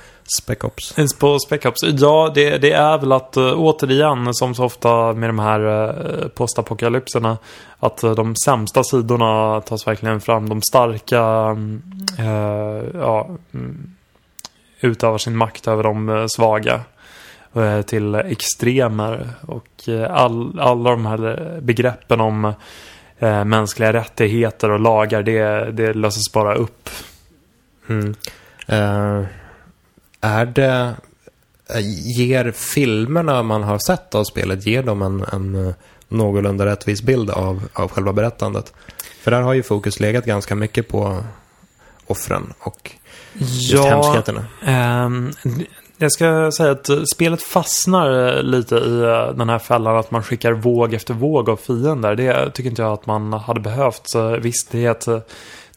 Spec 0.42 0.64
Ops? 0.64 0.92
Finns 0.92 1.14
på 1.14 1.38
Spec 1.38 1.64
Ops? 1.64 1.82
Ja, 1.82 2.32
det, 2.34 2.58
det 2.58 2.72
är 2.72 2.98
väl 2.98 3.12
att 3.12 3.36
uh, 3.36 3.52
återigen, 3.56 4.34
som 4.34 4.54
så 4.54 4.64
ofta 4.64 5.12
med 5.12 5.28
de 5.28 5.38
här 5.38 5.60
uh, 5.60 6.28
postapokalypserna, 6.28 7.38
att 7.84 8.00
de 8.00 8.36
sämsta 8.36 8.84
sidorna 8.84 9.60
tas 9.60 9.86
verkligen 9.86 10.20
fram. 10.20 10.48
De 10.48 10.62
starka 10.62 11.20
mm, 11.20 11.82
eh, 12.18 13.00
ja, 13.00 13.28
mm, 13.54 13.94
utövar 14.80 15.18
sin 15.18 15.36
makt 15.36 15.68
över 15.68 15.82
de 15.82 16.08
eh, 16.08 16.24
svaga 16.26 16.74
eh, 16.74 16.80
till 17.86 18.14
extremer. 18.14 19.30
Och 19.46 19.88
eh, 19.88 20.14
all, 20.14 20.60
alla 20.60 20.90
de 20.90 21.06
här 21.06 21.58
begreppen 21.62 22.20
om 22.20 22.44
eh, 23.18 23.44
mänskliga 23.44 23.92
rättigheter 23.92 24.70
och 24.70 24.80
lagar, 24.80 25.22
det, 25.22 25.70
det 25.72 25.94
löses 25.94 26.32
bara 26.32 26.54
upp. 26.54 26.90
Mm. 27.88 28.14
Eh, 28.66 29.24
är 30.20 30.46
det... 30.46 30.94
eh, 31.70 31.80
Ger 32.18 32.50
filmerna 32.52 33.42
man 33.42 33.62
har 33.62 33.78
sett 33.78 34.14
av 34.14 34.24
spelet, 34.24 34.66
ger 34.66 34.82
de 34.82 35.02
en, 35.02 35.24
en 35.32 35.66
eh, 35.66 35.74
någorlunda 36.08 36.66
rättvis 36.66 37.02
bild 37.02 37.30
av, 37.30 37.62
av 37.72 37.90
själva 37.90 38.12
berättandet? 38.12 38.72
För 39.22 39.30
där 39.30 39.42
har 39.42 39.52
ju 39.54 39.62
fokus 39.62 40.00
legat 40.00 40.24
ganska 40.24 40.54
mycket 40.54 40.88
på 40.88 41.24
offren 42.06 42.52
och 42.58 42.90
just 43.38 43.84
hemskheterna. 43.84 44.46
Ehm, 44.64 45.32
jag 45.98 46.12
ska 46.12 46.50
säga 46.56 46.70
att 46.70 46.88
eh, 46.88 47.02
spelet 47.14 47.42
fastnar 47.42 48.36
eh, 48.36 48.42
lite 48.42 48.76
i 48.76 49.00
eh, 49.00 49.36
den 49.36 49.48
här 49.48 49.58
fällan 49.58 49.96
att 49.96 50.10
man 50.10 50.22
skickar 50.22 50.52
våg 50.52 50.94
efter 50.94 51.14
våg 51.14 51.50
av 51.50 51.56
fiender. 51.56 52.14
Det 52.14 52.50
tycker 52.50 52.70
inte 52.70 52.82
jag 52.82 52.92
att 52.92 53.06
man 53.06 53.32
hade 53.32 53.60
behövt. 53.60 54.14
Visst, 54.40 54.70
det 54.70 54.86
är 54.86 54.90
ett 54.90 55.08
eh, 55.08 55.18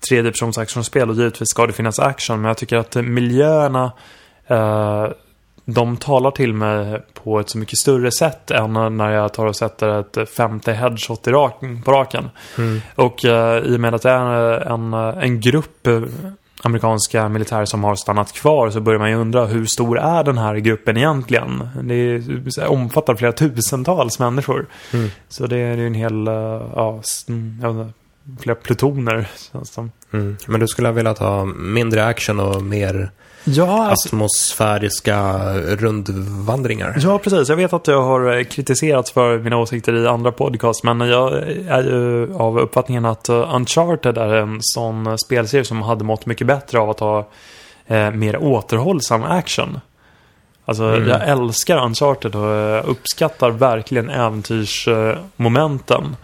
tredjepersons 0.10 0.58
actionspel 0.58 1.10
och 1.10 1.16
givetvis 1.16 1.50
ska 1.50 1.68
det 1.68 1.74
finnas 1.74 2.00
action. 2.00 2.42
Men 2.42 2.48
jag 2.48 2.58
tycker 2.58 2.78
att 2.78 2.96
miljöerna 2.96 3.92
eh, 4.48 5.08
de 5.66 5.98
talar 5.98 6.32
till 6.32 6.54
mig 6.54 7.02
på 7.14 7.40
ett 7.40 7.50
så 7.50 7.58
mycket 7.58 7.80
större 7.80 8.12
sätt 8.12 8.52
än 8.52 8.74
när 8.74 9.12
jag 9.12 9.34
tar 9.34 9.46
och 9.46 9.56
sätter 9.56 10.00
ett 10.00 10.30
femte 10.30 10.74
headshot 10.74 11.28
i 11.28 11.32
rak, 11.32 11.60
på 11.86 11.92
raken. 11.92 12.30
Mm. 12.58 12.82
Och 12.96 13.26
eh, 13.26 13.64
i 13.64 13.76
och 13.76 13.80
med 13.80 13.96
att 13.96 14.02
det 14.02 14.10
är 14.10 14.72
en, 14.72 14.94
en 14.94 15.40
grupp 15.40 15.88
amerikanska 16.64 17.30
militärer 17.30 17.66
som 17.66 17.84
har 17.84 17.96
stannat 17.96 18.34
kvar 18.34 18.70
så 18.70 18.82
börjar 18.82 19.00
man 19.00 19.10
ju 19.10 19.16
undra 19.16 19.46
hur 19.46 19.66
stor 19.66 20.00
är 20.00 20.24
den 20.24 20.38
här 20.38 20.56
gruppen 20.56 20.98
egentligen? 20.98 21.70
Det 21.84 22.22
omfattar 22.68 23.16
flera 23.16 23.32
tusentals 23.32 24.20
människor. 24.20 24.68
Mm. 24.94 25.10
Så 25.30 25.48
det 25.48 25.58
är 25.58 25.78
ju 25.78 25.88
en 25.88 25.94
hel, 25.94 26.28
eh, 26.28 26.34
ja, 26.76 27.02
flera 28.42 28.56
plutoner 28.56 29.28
känns 29.52 29.70
det 29.70 29.74
som. 29.74 29.92
Mm. 30.14 30.38
Men 30.48 30.60
du 30.60 30.68
skulle 30.68 30.88
ha 30.88 30.94
velat 30.94 31.20
ha 31.20 31.46
mindre 31.46 32.06
action 32.06 32.40
och 32.40 32.64
mer 32.64 33.12
Ja, 33.50 33.88
alltså, 33.88 34.08
atmosfäriska 34.08 35.34
rundvandringar. 35.58 36.96
Ja, 37.00 37.20
precis. 37.20 37.50
Jag 37.50 37.56
vet 37.56 37.74
att 37.74 37.88
jag 37.88 38.02
har 38.02 38.38
eh, 38.38 38.44
kritiserats 38.44 39.12
för 39.12 39.40
mina 39.40 39.58
åsikter 39.58 39.94
i 39.96 40.08
andra 40.08 40.32
podcast, 40.32 40.84
men 40.84 41.00
jag 41.02 41.34
är 41.68 41.84
ju 41.84 42.34
av 42.36 42.60
uppfattningen 42.60 43.06
att 43.06 43.30
eh, 43.30 43.56
Uncharted 43.56 44.18
är 44.18 44.34
en 44.34 44.58
sån 44.62 45.08
eh, 45.08 45.16
spelserie 45.16 45.66
som 45.66 45.82
hade 45.82 46.04
mått 46.04 46.26
mycket 46.26 46.48
bättre 46.48 46.80
av 46.80 46.90
att 46.90 47.00
ha 47.00 47.28
eh, 47.88 48.12
mer 48.12 48.38
återhållsam 48.38 49.24
action. 49.24 49.80
Alltså, 50.66 50.84
Mm. 50.84 51.08
jag 51.10 51.28
älskar 51.28 51.86
Uncharted 51.86 52.36
och 52.36 52.48
jag 52.48 52.86
uppskattar 52.86 53.50
verkligen 53.50 54.10
äventyrsmomenten 54.10 56.16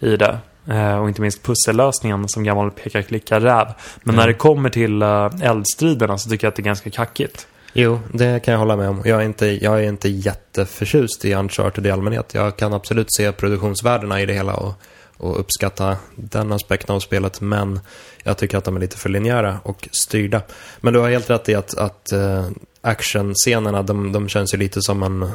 i 0.00 0.16
det. 0.16 0.38
Eh, 0.68 0.96
och 0.98 1.08
inte 1.08 1.20
minst 1.20 1.42
pussellösningen 1.42 2.28
som 2.28 2.44
gammal 2.44 2.70
peka-klicka-räv. 2.70 3.66
Men 4.02 4.14
när 4.14 4.22
Mm. 4.22 4.32
det 4.32 4.38
kommer 4.38 4.70
till 4.70 5.02
eh, 5.02 5.30
eldstriderna 5.42 6.18
så 6.18 6.30
tycker 6.30 6.46
jag 6.46 6.50
att 6.50 6.56
det 6.56 6.62
är 6.62 6.64
ganska 6.64 6.90
kackigt. 6.90 7.46
Jo, 7.72 8.00
det 8.12 8.44
kan 8.44 8.52
jag 8.52 8.58
hålla 8.58 8.76
med 8.76 8.88
om. 8.88 9.02
Jag 9.04 9.20
är 9.20 9.24
inte, 9.24 9.46
jag 9.46 9.78
är 9.84 9.88
inte 9.88 10.08
jätteförtjust 10.08 11.24
i 11.24 11.34
Uncharted 11.34 11.86
i 11.86 11.90
allmänhet. 11.90 12.34
Jag 12.34 12.56
kan 12.56 12.72
absolut 12.74 13.06
se 13.12 13.32
produktionsvärdena 13.32 14.20
i 14.20 14.26
det 14.26 14.32
hela 14.32 14.54
och, 14.54 14.74
och 15.16 15.40
uppskatta 15.40 15.96
den 16.16 16.52
aspekten 16.52 16.96
av 16.96 17.00
spelet. 17.00 17.40
Men 17.40 17.80
jag 18.22 18.38
tycker 18.38 18.58
att 18.58 18.64
de 18.64 18.76
är 18.76 18.80
lite 18.80 18.96
för 18.96 19.08
linjära 19.08 19.58
och 19.62 19.88
styrda. 19.92 20.42
Men 20.80 20.92
du 20.92 21.00
har 21.00 21.10
helt 21.10 21.30
rätt 21.30 21.48
i 21.48 21.54
att, 21.54 21.78
att 21.78 22.10
uh, 22.14 22.48
actionscenerna, 22.80 23.82
de, 23.82 24.12
de 24.12 24.28
känns 24.28 24.54
ju 24.54 24.58
lite 24.58 24.82
som 24.82 25.02
en... 25.02 25.30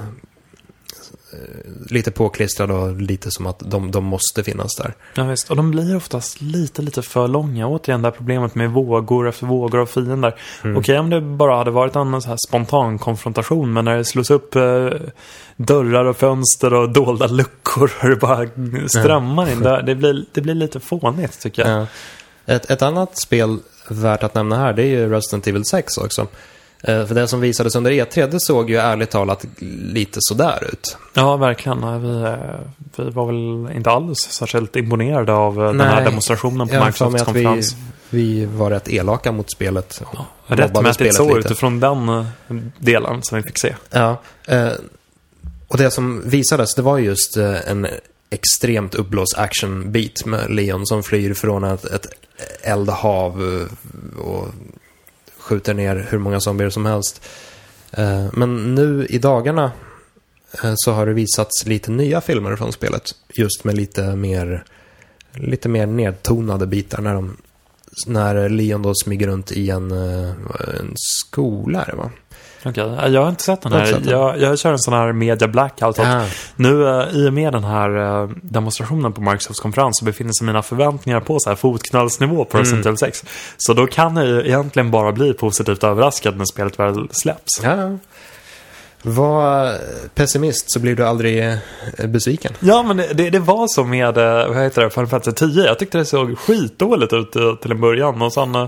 eh, 1.33 1.39
lite 1.89 2.11
påklistrade 2.11 2.73
och 2.73 3.01
lite 3.01 3.31
som 3.31 3.47
att 3.47 3.59
de, 3.59 3.91
de 3.91 4.05
måste 4.05 4.43
finnas 4.43 4.75
där. 4.75 4.93
Ja, 5.15 5.23
visst. 5.23 5.49
Och 5.49 5.55
de 5.55 5.71
blir 5.71 5.95
oftast 5.95 6.41
lite, 6.41 6.81
lite 6.81 7.01
för 7.01 7.27
långa. 7.27 7.67
Återigen 7.67 8.01
det 8.01 8.07
här 8.07 8.15
problemet 8.15 8.55
med 8.55 8.71
vågor 8.71 9.29
efter 9.29 9.45
vågor 9.45 9.79
av 9.79 9.85
fiender. 9.85 10.35
Mm. 10.63 10.77
Okej 10.77 10.99
om 10.99 11.09
det 11.09 11.21
bara 11.21 11.57
hade 11.57 11.71
varit 11.71 11.95
en 11.95 12.21
så 12.21 12.29
här 12.29 12.37
spontan 12.47 12.99
konfrontation. 12.99 13.73
Men 13.73 13.85
när 13.85 13.97
det 13.97 14.05
slås 14.05 14.31
upp 14.31 14.55
eh, 14.55 14.89
dörrar 15.55 16.05
och 16.05 16.17
fönster 16.17 16.73
och 16.73 16.89
dolda 16.89 17.27
luckor 17.27 17.91
och 18.01 18.09
det 18.09 18.15
bara 18.15 18.47
strömmar 18.87 19.51
in. 19.51 19.59
Det, 19.59 19.81
det, 19.81 19.95
blir, 19.95 20.25
det 20.33 20.41
blir 20.41 20.55
lite 20.55 20.79
fånigt 20.79 21.41
tycker 21.41 21.67
jag. 21.67 21.81
Ja. 21.81 21.87
Ett, 22.45 22.71
ett 22.71 22.81
annat 22.81 23.17
spel 23.17 23.59
värt 23.89 24.23
att 24.23 24.35
nämna 24.35 24.57
här, 24.57 24.73
det 24.73 24.83
är 24.83 24.87
ju 24.87 25.09
Resident 25.09 25.47
Evil 25.47 25.65
6 25.65 25.97
också. 25.97 26.27
Eh, 26.87 27.05
För 27.05 27.15
det 27.15 27.27
som 27.27 27.41
visades 27.41 27.75
under 27.75 27.91
E3, 27.91 28.27
det 28.27 28.39
såg 28.39 28.69
ju 28.69 28.75
ärligt 28.77 29.09
talat 29.09 29.45
lite 29.81 30.17
sådär 30.21 30.63
ut. 30.71 30.97
Ja, 31.13 31.37
verkligen. 31.37 31.77
Nej, 31.77 31.99
Vi, 31.99 32.21
eh, 32.21 33.03
vi 33.05 33.09
var 33.09 33.25
väl 33.25 33.75
inte 33.75 33.89
alls 33.91 34.17
särskilt 34.19 34.75
imponerade 34.75 35.33
av 35.33 35.59
eh, 35.59 35.65
den 35.67 35.81
här 35.81 35.95
Nej, 35.95 36.05
demonstrationen 36.05 36.67
på 36.67 36.73
Microsofts 36.73 37.21
att 37.21 37.35
vi, 37.35 37.43
konferens. 37.43 37.75
vi 38.09 38.45
var 38.45 38.69
rätt 38.69 38.89
elaka 38.89 39.31
mot 39.31 39.51
spelet. 39.51 40.01
mobbade 40.47 40.63
Rättmätigt 40.63 41.15
så 41.15 41.35
lite. 41.35 41.39
utifrån 41.47 41.79
den 41.79 42.27
delen 42.77 43.23
som 43.23 43.35
vi 43.37 43.43
fick 43.43 43.57
se. 43.57 43.75
Ja. 43.91 44.17
Och 45.67 45.77
det 45.77 45.91
som 45.91 46.21
visades, 46.29 46.75
det 46.75 46.81
var 46.81 46.97
just 46.97 47.37
en 47.37 47.87
extremt 48.29 48.95
uppblåst 48.95 49.37
action-bit 49.37 50.25
med 50.25 50.49
Leon 50.51 50.85
som 50.85 51.03
flyr 51.03 51.33
från 51.33 51.63
ett, 51.63 51.85
ett 51.85 52.05
eldhav 52.61 53.41
och 54.19 54.47
skjuter 55.47 55.73
ner 55.73 56.07
hur 56.09 56.17
många 56.17 56.39
zombier 56.39 56.69
som 56.69 56.85
helst. 56.85 57.21
Eh, 57.91 58.25
men 58.33 58.75
nu 58.75 59.05
i 59.09 59.17
dagarna 59.17 59.71
eh, 60.63 60.73
så 60.75 60.91
har 60.91 61.05
det 61.05 61.13
visats 61.13 61.65
lite 61.65 61.91
nya 61.91 62.21
filmer 62.21 62.55
från 62.55 62.71
spelet. 62.71 63.03
Just 63.33 63.63
med 63.63 63.75
lite 63.75 64.15
mer, 64.15 64.63
lite 65.33 65.69
mer 65.69 65.85
nedtonade 65.85 66.67
bitar 66.67 67.01
när, 67.01 67.13
de, 67.13 67.37
när 68.07 68.49
Leon 68.49 68.81
då 68.81 68.93
smyger 68.95 69.27
runt 69.27 69.51
i 69.51 69.69
en, 69.69 69.91
eh, 69.91 70.29
en 70.79 70.93
skola, 70.95 71.85
är 71.85 71.91
det 71.91 71.97
va? 71.97 72.11
Okej, 72.63 73.13
jag 73.13 73.21
har 73.21 73.29
inte 73.29 73.43
sett 73.43 73.61
den 73.61 73.71
här. 73.71 74.01
Jag, 74.05 74.41
jag 74.41 74.59
kör 74.59 74.71
en 74.71 74.79
sån 74.79 74.93
här 74.93 75.13
media 75.13 75.47
blackout. 75.47 75.99
Ah. 75.99 76.21
Nu 76.55 76.87
eh, 76.87 77.07
i 77.13 77.29
och 77.29 77.33
med 77.33 77.53
den 77.53 77.63
här 77.63 78.21
eh, 78.23 78.29
demonstrationen 78.41 79.13
på 79.13 79.21
Microsofts 79.21 79.59
konferens 79.59 79.97
så 79.97 80.05
befinner 80.05 80.33
sig 80.33 80.45
mina 80.45 80.61
förväntningar 80.61 81.19
på 81.19 81.39
så 81.39 81.49
här 81.49 81.55
fotknallsnivå 81.55 82.45
på 82.45 82.57
Resident 82.57 82.85
Mm. 82.85 82.87
Evil 82.87 82.97
6. 82.97 83.23
Så 83.57 83.73
då 83.73 83.87
kan 83.87 84.15
jag 84.15 84.27
ju 84.27 84.39
egentligen 84.39 84.91
bara 84.91 85.11
bli 85.11 85.33
positivt 85.33 85.83
överraskad 85.83 86.37
när 86.37 86.45
spelet 86.45 86.79
väl 86.79 87.07
släpps. 87.11 87.61
Ja. 87.63 87.97
Var 89.01 89.73
pessimist 90.15 90.71
så 90.71 90.79
blir 90.79 90.95
du 90.95 91.05
aldrig 91.05 91.47
eh, 91.47 92.07
besviken. 92.07 92.53
Ja, 92.59 92.83
men 92.83 92.97
det, 92.97 93.29
det, 93.29 93.39
var 93.39 93.67
så 93.67 93.83
med, 93.83 94.15
vad 94.15 94.57
heter 94.57 94.81
det, 94.81 94.89
Final 94.89 95.07
Fantasy 95.07 95.31
10. 95.31 95.65
Jag 95.65 95.79
tyckte 95.79 95.97
det 95.97 96.05
såg 96.05 96.37
skitdåligt 96.37 97.13
ut 97.13 97.31
till 97.61 97.71
en 97.71 97.81
början 97.81 98.21
och 98.21 98.33
sen 98.33 98.67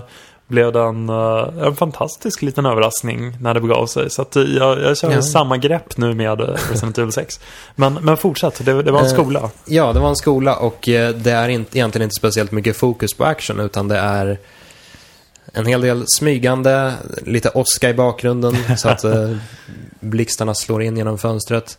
blev 0.50 0.72
det 0.72 0.80
en, 0.80 1.08
eh, 1.08 1.66
en 1.66 1.76
fantastisk 1.76 2.42
liten 2.42 2.66
överraskning 2.66 3.36
när 3.40 3.54
det 3.54 3.60
begav 3.60 3.86
sig. 3.86 4.10
Så 4.10 4.22
eh, 4.22 4.42
jag, 4.42 4.80
jag 4.80 4.96
kör 4.96 5.10
Ja. 5.10 5.22
samma 5.22 5.56
grepp 5.56 5.96
nu 5.96 6.14
med 6.14 6.40
eh, 6.40 6.46
Resident 6.70 6.98
Evil 6.98 7.12
6. 7.12 7.40
Men, 7.74 7.94
men 7.94 8.16
fortsätt, 8.16 8.64
det, 8.64 8.82
det 8.82 8.92
var 8.92 9.00
en 9.00 9.10
skola. 9.10 9.50
Ja, 9.64 9.92
det 9.92 10.00
var 10.00 10.08
en 10.08 10.16
skola 10.16 10.56
och 10.56 10.78
det 10.84 11.26
är 11.26 11.48
inte, 11.48 11.78
egentligen 11.78 12.04
inte 12.04 12.14
speciellt 12.14 12.52
mycket 12.52 12.76
fokus 12.76 13.14
på 13.14 13.24
action 13.24 13.60
utan 13.60 13.88
det 13.88 13.98
är 13.98 14.38
en 15.52 15.66
hel 15.66 15.80
del 15.80 16.04
smygande, 16.06 16.92
lite 17.26 17.50
åska 17.50 17.90
i 17.90 17.94
bakgrunden 17.94 18.56
så 18.76 18.88
att 18.88 19.04
blixtarna 20.00 20.54
slår 20.54 20.82
in 20.82 20.96
genom 20.96 21.18
fönstret. 21.18 21.78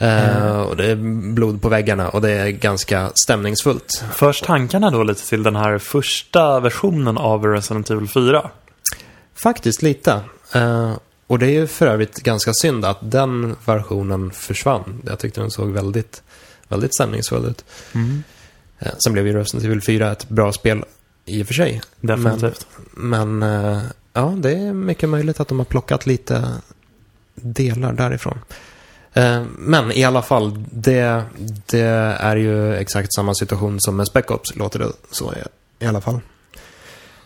Eh, 0.00 0.60
och 0.60 0.76
det 0.76 0.86
är 0.86 0.96
blod 1.32 1.62
på 1.62 1.68
väggarna 1.68 2.08
och 2.08 2.20
det 2.20 2.30
är 2.30 2.48
ganska 2.48 3.10
stämningsfullt. 3.14 4.04
Förs 4.14 4.40
tankarna 4.40 4.90
då 4.90 5.02
lite 5.02 5.28
till 5.28 5.42
den 5.42 5.56
här 5.56 5.78
första 5.78 6.60
versionen 6.60 7.18
av 7.18 7.46
Resident 7.46 7.90
Evil 7.90 8.08
4? 8.08 8.50
Faktiskt 9.42 9.82
lite. 9.82 10.20
Eh, 10.54 10.92
och 11.26 11.38
det 11.38 11.46
är 11.46 11.50
ju 11.50 11.66
för 11.66 11.86
övrigt 11.86 12.16
ganska 12.16 12.52
synd 12.52 12.84
att 12.84 12.98
den 13.00 13.56
versionen 13.64 14.30
försvann. 14.30 15.02
Jag 15.06 15.18
tyckte 15.18 15.40
den 15.40 15.50
såg 15.50 15.70
väldigt, 15.70 16.22
väldigt 16.68 16.94
stämningsfull 16.94 17.44
ut. 17.44 17.64
Mm. 17.92 18.22
Eh, 18.78 18.92
sen 19.04 19.12
blev 19.12 19.26
ju 19.26 19.32
Resident 19.32 19.64
Evil 19.64 19.82
4 19.82 20.12
ett 20.12 20.28
bra 20.28 20.52
spel 20.52 20.84
i 21.24 21.42
och 21.42 21.46
för 21.46 21.54
sig. 21.54 21.80
Definitivt. 22.00 22.66
Men 22.90 23.42
eh, 23.42 23.82
ja, 24.12 24.34
det 24.38 24.52
är 24.52 24.72
mycket 24.72 25.08
möjligt 25.08 25.40
att 25.40 25.48
de 25.48 25.58
har 25.58 25.66
plockat 25.66 26.06
lite 26.06 26.48
delar 27.34 27.92
därifrån. 27.92 28.38
Eh, 29.14 29.42
men 29.58 29.92
i 29.92 30.04
alla 30.04 30.22
fall, 30.22 30.64
det, 30.70 31.22
det 31.66 31.80
är 32.20 32.36
ju 32.36 32.74
exakt 32.74 33.14
samma 33.14 33.34
situation 33.34 33.80
som 33.80 33.96
med 33.96 34.06
Spec 34.06 34.26
Ops, 34.30 34.56
låter 34.56 34.78
det 34.78 34.92
så 35.10 35.34
i, 35.78 35.86
alla 35.86 36.00
fall. 36.00 36.20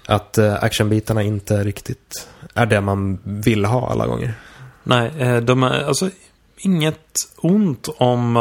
Att 0.07 0.39
eh, 0.39 0.55
actionbitarna 0.55 1.23
inte 1.23 1.65
riktigt 1.65 2.29
är 2.55 2.67
det 2.67 2.81
man 2.81 3.19
vill 3.25 3.65
ha 3.65 3.91
alla 3.91 4.07
gånger. 4.07 4.35
Nej, 4.83 5.13
eh, 5.19 5.37
de 5.37 5.63
är, 5.63 5.85
alltså 5.85 6.11
inget 6.57 7.15
ont 7.37 7.89
om 7.97 8.33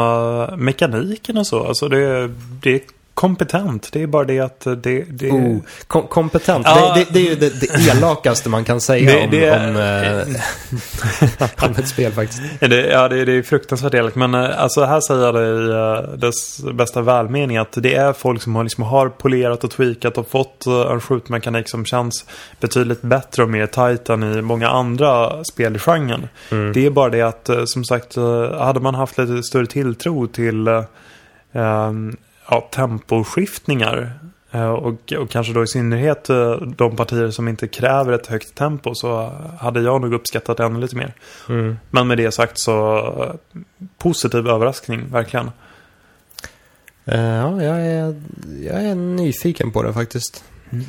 mekaniken 0.58 1.38
och 1.38 1.46
så. 1.46 1.66
Alltså 1.66 1.88
det, 1.88 2.28
det 2.62 2.74
är 2.74 2.80
kompetent. 3.14 3.88
Det 3.92 4.02
är 4.02 4.06
bara 4.06 4.24
det 4.24 4.40
att 4.40 4.60
det... 4.60 5.04
det 5.08 5.30
Oh, 5.30 5.58
kom 5.86 6.06
kompetent, 6.06 6.66
Ja. 6.66 6.94
det, 6.94 7.04
det, 7.04 7.10
det 7.12 7.26
är 7.26 7.30
ju 7.30 7.34
det, 7.36 7.60
det 7.60 7.90
elakaste 7.90 8.48
man 8.48 8.64
kan 8.64 8.80
säga 8.80 9.24
om, 9.24 9.30
det- 9.30 9.50
om, 9.50 9.76
eh, 9.76 11.64
om 11.70 11.70
ett 11.78 11.88
spel 11.88 12.12
faktiskt. 12.12 12.42
Ja, 12.60 12.68
det, 12.68 13.18
är 13.20 13.42
fruktansvärt 13.42 13.94
elakt. 13.94 14.16
Men 14.16 14.34
eh, 14.34 14.62
alltså 14.62 14.84
här 14.84 15.00
säger 15.00 15.24
jag 15.24 15.34
det 15.34 15.46
i 15.46 15.70
eh, 15.70 16.18
dess 16.18 16.60
bästa 16.74 17.02
välmening 17.02 17.56
att 17.56 17.72
det 17.72 17.94
är 17.94 18.12
folk 18.12 18.42
som 18.42 18.56
har, 18.56 18.62
liksom, 18.64 18.84
har 18.84 19.08
polerat 19.08 19.64
och 19.64 19.70
tweakat 19.70 20.18
och 20.18 20.28
fått 20.30 20.66
eh, 20.66 20.80
en 20.92 21.00
skjutmekanik 21.00 21.68
som 21.68 21.84
känns 21.84 22.24
betydligt 22.60 23.02
bättre 23.02 23.42
och 23.42 23.48
mer 23.50 23.66
tight 23.66 24.08
än 24.08 24.22
i 24.38 24.42
många 24.42 24.68
andra 24.68 25.44
spel 25.44 25.76
i 25.76 25.78
genren. 25.78 26.28
Mm. 26.50 26.72
Det 26.72 26.86
är 26.86 26.90
bara 26.90 27.10
det 27.10 27.22
att, 27.22 27.50
som 27.66 27.84
sagt, 27.84 28.16
hade 28.58 28.80
man 28.80 28.94
haft 28.94 29.18
lite 29.18 29.42
större 29.42 29.66
tilltro 29.66 30.26
till 30.26 30.68
ehm, 31.52 32.16
ja, 32.48 32.68
temposkiftningar 32.70 34.12
eh, 34.50 34.70
och, 34.70 35.12
och 35.12 35.30
kanske 35.30 35.52
då 35.52 35.62
i 35.62 35.66
synnerhet 35.66 36.30
eh, 36.30 36.56
de 36.56 36.96
partier 36.96 37.30
som 37.30 37.48
inte 37.48 37.68
kräver 37.68 38.12
ett 38.12 38.26
högt 38.26 38.54
tempo 38.54 38.94
så 38.94 39.32
hade 39.60 39.80
jag 39.80 40.00
nog 40.00 40.14
uppskattat 40.14 40.56
det 40.56 40.64
ännu 40.64 40.80
lite 40.80 40.96
mer. 40.96 41.14
Mm. 41.48 41.76
Men 41.90 42.08
med 42.08 42.18
det 42.18 42.32
sagt 42.32 42.58
så 42.58 42.96
eh, 43.22 43.60
positiv 43.98 44.48
överraskning, 44.48 45.10
verkligen. 45.10 45.50
Ja, 47.04 47.62
jag 47.62 47.86
är, 47.86 48.22
jag 48.62 48.82
är 48.82 48.94
nyfiken 48.94 49.72
på 49.72 49.82
det 49.82 49.92
faktiskt. 49.92 50.44
Mm. 50.70 50.84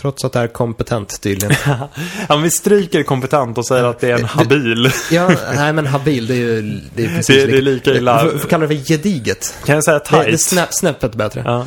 Trots 0.00 0.24
att 0.24 0.32
det 0.32 0.38
är 0.40 0.46
kompetent 0.48 1.20
tydligen. 1.20 1.56
ja, 1.66 1.88
men 2.28 2.42
vi 2.42 2.50
stryker 2.50 3.02
kompetent 3.02 3.58
och 3.58 3.66
säger 3.66 3.84
att 3.84 3.98
det 4.00 4.10
är 4.10 4.18
en 4.18 4.24
habil. 4.24 4.90
ja, 5.10 5.30
nej 5.54 5.72
men 5.72 5.86
habil, 5.86 6.26
det 6.26 6.34
är 6.34 6.38
ju 6.38 6.80
det 6.94 7.04
är 7.04 7.08
precis 7.08 7.26
Det- 7.44 7.46
det 7.52 7.58
är 7.58 7.62
lika 7.62 7.90
illa. 7.94 8.24
Du 8.24 8.38
får 8.38 8.48
kalla 8.48 8.66
det 8.66 8.76
för 8.76 8.84
gediget. 8.84 9.54
Kan 9.64 9.74
jag 9.74 9.84
säga 9.84 9.98
Det, 9.98 10.04
det 10.10 10.16
är 10.16 10.24
tight? 10.24 10.40
snä, 10.40 10.66
snäppet 10.70 11.14
bättre. 11.14 11.42
Ja, 11.46 11.66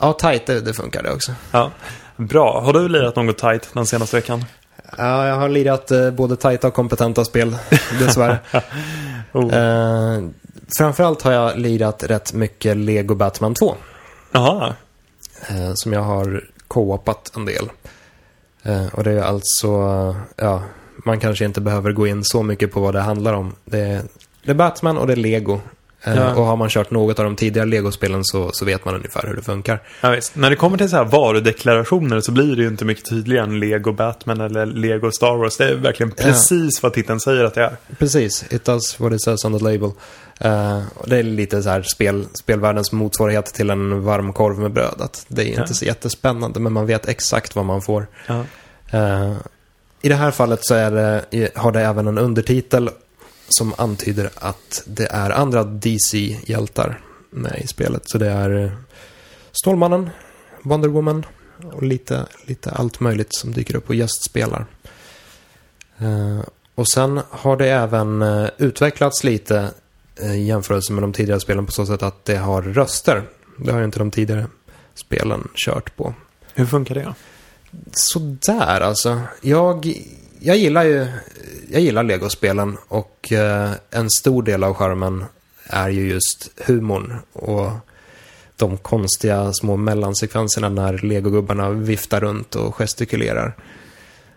Ja, 0.00 0.12
tight, 0.12 0.46
det, 0.46 0.60
det 0.60 0.74
funkar 0.74 1.02
det 1.02 1.10
också. 1.12 1.32
ja. 1.50 1.70
Bra. 2.16 2.60
Har 2.60 2.72
du 2.72 2.88
lirat 2.88 3.16
något 3.16 3.38
tight 3.38 3.68
den 3.72 3.86
senaste 3.86 4.16
veckan? 4.16 4.44
Ja, 4.98 5.26
jag 5.26 5.34
har 5.34 5.48
lirat 5.48 5.90
eh, 5.90 6.10
både 6.10 6.36
tajta 6.36 6.66
och 6.68 6.74
kompetenta 6.74 7.24
spel, 7.24 7.56
dessvärre. 7.98 8.38
Oh. 9.32 9.54
eh, 9.54 10.22
framförallt 10.78 11.22
har 11.22 11.32
jag 11.32 11.58
lirat 11.58 12.02
rätt 12.02 12.32
mycket 12.32 12.76
Lego 12.76 13.14
Batman 13.14 13.54
2. 13.54 13.74
Jaha. 14.32 14.74
Eh, 15.48 15.72
som 15.74 15.92
jag 15.92 16.00
har 16.02 16.44
co-opat 16.74 17.32
en 17.36 17.44
del. 17.44 17.70
Eh, 18.62 18.86
och 18.86 19.04
det 19.04 19.12
är 19.12 19.22
alltså, 19.22 19.68
ja, 20.36 20.62
man 21.04 21.20
kanske 21.20 21.44
inte 21.44 21.60
behöver 21.60 21.92
gå 21.92 22.06
in 22.06 22.24
så 22.24 22.42
mycket 22.42 22.72
på 22.72 22.80
vad 22.80 22.94
det 22.94 23.00
handlar 23.00 23.32
om. 23.32 23.54
Det 23.64 23.80
är, 23.80 24.02
det 24.44 24.50
är 24.50 24.54
Batman 24.54 24.98
och 24.98 25.06
det 25.06 25.12
är 25.12 25.16
Lego. 25.16 25.60
Eh, 26.04 26.14
Ja. 26.16 26.34
Och 26.34 26.44
har 26.44 26.56
man 26.56 26.68
kört 26.68 26.90
något 26.90 27.18
av 27.18 27.24
de 27.24 27.36
tidigare 27.36 27.66
Lego-spelen 27.68 28.20
så, 28.24 28.50
så 28.52 28.64
vet 28.64 28.84
man 28.84 28.94
ungefär 28.94 29.26
hur 29.26 29.36
det 29.36 29.42
funkar. 29.42 29.82
Ja. 30.00 30.16
När 30.34 30.50
det 30.50 30.56
kommer 30.56 30.78
till 30.78 30.90
så 30.90 30.96
här 30.96 31.04
varudeklarationer 31.04 32.20
så 32.20 32.32
blir 32.32 32.56
det 32.56 32.62
ju 32.62 32.68
inte 32.68 32.84
mycket 32.84 33.04
tydligare 33.04 33.44
än 33.46 33.60
Lego 33.60 33.92
Batman 33.92 34.40
eller 34.40 34.66
Lego 34.66 35.10
Star 35.10 35.36
Wars. 35.36 35.56
Det 35.56 35.68
är 35.68 35.74
verkligen 35.74 36.10
precis 36.12 36.82
vad 36.82 36.92
titeln 36.92 37.20
säger 37.20 37.44
att 37.44 37.54
det 37.54 37.62
är. 37.62 37.76
Precis, 37.98 38.44
it 38.52 38.64
does 38.64 39.00
what 39.00 39.12
it 39.12 39.22
says 39.22 39.44
on 39.44 39.58
the 39.58 39.64
label. 39.64 39.90
Och 40.94 41.08
det 41.08 41.18
är 41.18 41.22
lite 41.22 41.62
så 41.62 41.68
här 41.70 41.82
spel, 41.82 42.24
spelvärldens 42.34 42.92
motsvarighet 42.92 43.46
till 43.46 43.70
en 43.70 44.04
varm 44.04 44.32
korv 44.32 44.58
med 44.58 44.72
bröd. 44.72 44.94
Att 45.00 45.24
det 45.28 45.42
är 45.42 45.46
inte 45.46 45.60
Ja. 45.60 45.66
så 45.66 45.84
jättespännande, 45.84 46.60
men 46.60 46.72
man 46.72 46.86
vet 46.86 47.08
exakt 47.08 47.56
vad 47.56 47.64
man 47.64 47.82
får. 47.82 48.06
Ja. 48.26 48.44
Eh, 48.90 49.32
I 50.02 50.08
det 50.08 50.14
här 50.14 50.30
fallet 50.30 50.58
så 50.62 50.74
det, 50.74 51.24
har 51.54 51.72
det 51.72 51.80
även 51.80 52.06
en 52.06 52.18
undertitel 52.18 52.90
som 53.48 53.74
antyder 53.78 54.30
att 54.34 54.82
det 54.86 55.06
är 55.06 55.30
andra 55.30 55.64
DC-hjältar 55.64 57.00
med 57.30 57.60
i 57.64 57.66
spelet. 57.66 58.08
Så 58.08 58.18
det 58.18 58.28
är 58.30 58.64
eh, 58.64 58.72
Stålmannen, 59.52 60.10
Wonder 60.62 60.88
Woman 60.88 61.26
och 61.72 61.82
lite, 61.82 62.26
lite 62.44 62.70
allt 62.70 63.00
möjligt 63.00 63.34
som 63.34 63.52
dyker 63.52 63.76
upp 63.76 63.88
och 63.88 63.94
gästspelar. 63.94 64.66
Eh, 65.98 66.40
och 66.74 66.88
sen 66.88 67.20
har 67.30 67.56
det 67.56 67.68
även 67.68 68.22
eh, 68.22 68.48
utvecklats 68.58 69.24
lite 69.24 69.70
i 70.20 70.44
jämförelse 70.44 70.92
med 70.92 71.02
de 71.02 71.12
tidigare 71.12 71.40
spelen 71.40 71.66
på 71.66 71.72
så 71.72 71.86
sätt 71.86 72.02
att 72.02 72.24
det 72.24 72.36
har 72.36 72.62
röster. 72.62 73.22
Det 73.58 73.72
har 73.72 73.78
ju 73.78 73.84
inte 73.84 73.98
de 73.98 74.10
tidigare 74.10 74.46
spelen 74.94 75.48
kört 75.54 75.96
på. 75.96 76.14
Hur 76.54 76.66
funkar 76.66 76.94
det? 76.94 77.14
Sådär 77.92 78.80
alltså. 78.80 79.20
Jag, 79.40 79.94
jag 80.40 80.56
gillar 80.56 80.84
ju 80.84 81.06
jag 81.74 81.82
gillar 81.82 82.02
Lego-spelen 82.02 82.76
och 82.88 83.32
eh, 83.32 83.70
en 83.90 84.10
stor 84.10 84.42
del 84.42 84.64
av 84.64 84.74
charmen 84.74 85.24
är 85.66 85.88
ju 85.88 86.08
just 86.08 86.50
humorn 86.66 87.18
och 87.32 87.70
de 88.56 88.76
konstiga 88.76 89.52
små 89.52 89.76
mellansekvenserna 89.76 90.68
när 90.68 90.98
Lego-gubbarna 90.98 91.70
viftar 91.70 92.20
runt 92.20 92.54
och 92.54 92.74
gestikulerar. 92.74 93.56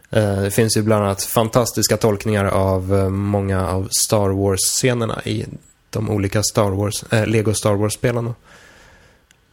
Eh, 0.09 0.41
det 0.41 0.51
finns 0.51 0.77
ju 0.77 0.81
bland 0.81 1.03
annat 1.03 1.23
fantastiska 1.23 1.97
tolkningar 1.97 2.45
av 2.45 2.95
eh, 2.95 3.09
många 3.09 3.67
av 3.67 3.87
Star 3.91 4.29
Wars-scenerna 4.29 5.21
i 5.25 5.45
de 5.89 6.09
olika 6.09 6.43
Star 6.43 6.69
Wars, 6.69 7.03
eh, 7.13 7.27
Lego 7.27 7.53
Star 7.53 7.73
Wars-spelen. 7.73 8.33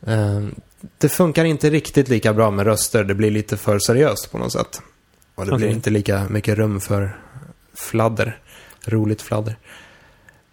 Eh, 0.07 0.43
det 0.99 1.09
funkar 1.09 1.45
inte 1.45 1.71
riktigt 1.71 2.09
lika 2.09 2.33
bra 2.33 2.51
med 2.51 2.67
röster. 2.67 3.05
Det 3.05 3.15
blir 3.15 3.31
lite 3.31 3.57
för 3.57 3.79
seriöst 3.79 4.33
på 4.33 4.39
något 4.39 4.53
sätt. 4.53 4.83
Och 5.35 5.47
det 5.47 5.57
blir 5.57 5.67
Okej. 5.67 5.77
inte 5.77 5.91
lika 5.91 6.29
mycket 6.29 6.59
rum 6.59 6.81
för 6.81 7.17
fladder. 7.75 8.39
Roligt 8.85 9.23
fladder. 9.23 9.57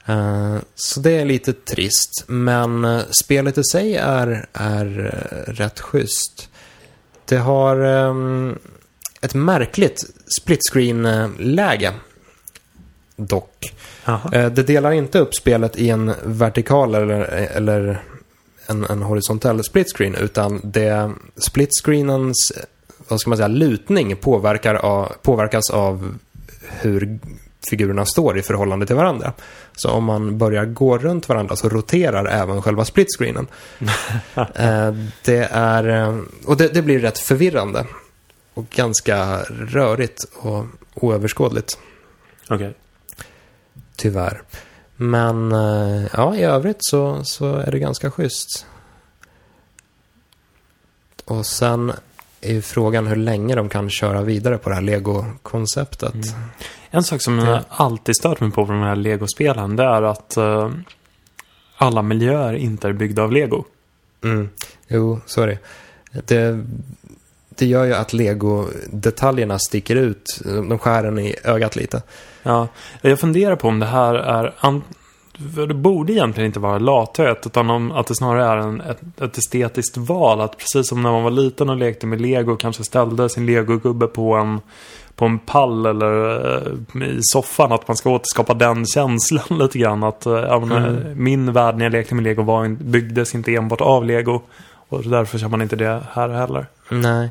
Eh, 0.05 0.57
så 0.75 0.99
det 0.99 1.11
är 1.11 1.25
lite 1.25 1.53
trist. 1.53 2.23
Men 2.27 2.85
eh, 2.85 3.01
spelet 3.11 3.57
i 3.57 3.63
sig 3.63 3.95
är, 3.95 4.45
är 4.53 5.05
eh, 5.05 5.53
rätt 5.53 5.79
schysst. 5.79 6.49
Det 7.25 7.37
har 7.37 7.77
ehm, 7.77 8.59
ett 9.21 9.33
märkligt 9.33 10.05
split 10.41 10.59
screen-läge. 10.71 11.93
Dock. 13.15 13.73
Jaha. 14.05 14.29
Eh, 14.33 14.51
Det 14.51 14.63
delar 14.63 14.91
inte 14.91 15.19
upp 15.19 15.35
spelet 15.35 15.77
i 15.77 15.89
en 15.89 16.13
vertikal 16.23 16.95
eller, 16.95 17.19
eller 17.55 18.03
en, 18.67 18.85
en 18.85 19.01
horisontell 19.01 19.63
split 19.63 19.97
screen 19.97 20.15
utan 20.15 20.61
det 20.63 21.11
split 21.37 21.69
screenens 21.83 22.51
vad 23.07 23.19
ska 23.19 23.29
man 23.29 23.37
säga, 23.37 23.47
lutning 23.47 24.15
påverkar 24.15 24.75
av, 24.75 25.11
påverkas 25.21 25.69
av 25.69 26.17
hur 26.79 27.19
figurerna 27.69 28.05
står 28.05 28.37
i 28.37 28.41
förhållande 28.41 28.85
till 28.85 28.95
varandra. 28.95 29.33
Så 29.75 29.89
om 29.89 30.03
man 30.03 30.37
börjar 30.37 30.65
gå 30.65 30.97
runt 30.97 31.29
varandra 31.29 31.55
så 31.55 31.69
roterar 31.69 32.25
även 32.25 32.61
själva 32.61 32.85
split 32.85 33.07
screenen. 33.17 33.47
Eh, 34.55 34.93
det 35.23 35.47
är, 35.51 35.87
eh, 35.87 36.19
och 36.45 36.57
det, 36.57 36.67
det 36.67 36.81
blir 36.81 36.99
rätt 36.99 37.19
förvirrande 37.19 37.85
och 38.53 38.69
ganska 38.69 39.41
rörigt 39.49 40.23
och 40.33 40.65
oöverskådligt. 40.93 41.77
Okej. 42.49 42.73
Tyvärr. 43.95 44.41
Men 44.95 45.51
eh, 45.51 46.05
ja, 46.13 46.35
i 46.35 46.43
övrigt 46.43 46.77
så, 46.79 47.23
så 47.23 47.55
är 47.55 47.71
det 47.71 47.79
ganska 47.79 48.11
schysst. 48.11 48.65
Och 51.25 51.45
sen 51.45 51.91
är 52.41 52.53
ju 52.53 52.61
frågan 52.61 53.07
hur 53.07 53.15
länge 53.15 53.55
de 53.55 53.69
kan 53.69 53.89
köra 53.89 54.21
vidare 54.21 54.57
på 54.57 54.69
det 54.69 54.75
här 54.75 54.81
Lego-konceptet. 54.81 56.13
En 56.91 57.03
sak 57.03 57.21
som 57.21 57.39
Ja. 57.39 57.49
jag 57.49 57.61
alltid 57.69 58.15
stört 58.15 58.39
mig 58.39 58.51
på 58.51 58.65
på 58.65 58.71
de 58.71 58.81
här 58.81 58.95
Lego-spelen 58.95 59.75
det 59.75 59.83
är 59.83 60.01
att 60.01 60.37
eh, 60.37 60.71
alla 61.77 62.01
miljöer 62.01 62.53
inte 62.53 62.87
är 62.87 62.93
byggda 62.93 63.23
av 63.23 63.31
Lego. 63.31 63.63
Mm. 64.23 64.49
Jo, 64.87 65.19
så 65.25 65.41
är 65.41 65.47
det. 65.47 65.57
det. 66.25 66.65
Det 67.55 67.65
gör 67.65 67.85
ju 67.85 67.93
att 67.93 68.13
Lego-detaljerna 68.13 69.59
sticker 69.59 69.95
ut. 69.95 70.41
De 70.45 70.79
skär 70.79 71.03
en 71.03 71.19
i 71.19 71.35
ögat 71.43 71.75
lite. 71.75 72.01
Ja, 72.43 72.67
jag 73.01 73.19
funderar 73.19 73.55
på 73.55 73.67
om 73.67 73.79
det 73.79 73.85
här 73.85 74.15
är... 74.15 74.53
An... 74.59 74.83
Det 75.67 75.73
borde 75.73 76.13
egentligen 76.13 76.45
inte 76.45 76.59
vara 76.59 76.79
lathet, 76.79 77.43
utan 77.45 77.69
om 77.69 77.91
att 77.91 78.07
det 78.07 78.15
snarare 78.15 78.45
är 78.45 78.57
en, 78.57 78.81
ett, 78.81 79.21
ett 79.21 79.37
estetiskt 79.37 79.97
val. 79.97 80.41
Att 80.41 80.57
precis 80.57 80.89
som 80.89 81.01
när 81.03 81.11
man 81.11 81.23
var 81.23 81.31
liten 81.31 81.69
och 81.69 81.77
lekte 81.77 82.05
med 82.07 82.21
Lego, 82.21 82.55
kanske 82.55 82.83
ställde 82.83 83.29
sin 83.29 83.45
Lego-gubbe 83.45 84.07
på 84.07 84.33
en, 84.33 84.61
på 85.15 85.25
en 85.25 85.39
pall 85.39 85.85
eller 85.85 86.35
eh, 87.01 87.07
i 87.07 87.19
soffan. 87.21 87.71
Att 87.71 87.87
man 87.87 87.97
ska 87.97 88.09
återskapa 88.09 88.53
den 88.53 88.85
känslan 88.85 89.43
lite 89.59 89.77
grann. 89.79 90.03
Att 90.03 90.25
eh, 90.25 90.33
Mm. 90.53 90.71
eh, 90.71 91.15
min 91.15 91.53
värld 91.53 91.75
när 91.75 91.85
jag 91.85 91.91
lekte 91.91 92.15
med 92.15 92.23
Lego 92.23 92.43
var, 92.43 92.67
byggdes 92.67 93.35
inte 93.35 93.55
enbart 93.55 93.81
av 93.81 94.05
Lego. 94.05 94.41
Och 94.89 95.03
därför 95.03 95.37
kör 95.37 95.47
man 95.47 95.61
inte 95.61 95.75
det 95.75 96.01
här 96.11 96.29
heller. 96.29 96.65
Nej. 96.89 97.29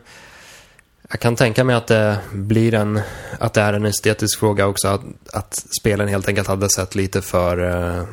Jag 1.11 1.21
kan 1.21 1.37
tänka 1.37 1.65
mig 1.65 1.77
att 1.77 1.87
det 1.87 2.19
blir 2.33 2.75
en, 2.75 3.01
att 3.39 3.55
det 3.55 3.61
är 3.61 3.73
en 3.73 3.85
estetisk 3.85 4.39
fråga 4.39 4.67
också. 4.67 4.89
Att, 4.89 5.01
att 5.33 5.65
spelen 5.81 6.09
helt 6.09 6.29
enkelt 6.29 6.49
hade 6.49 6.71
sett 6.71 6.95
lite 6.95 7.23
för, 7.23 7.59
eh, 7.99 8.05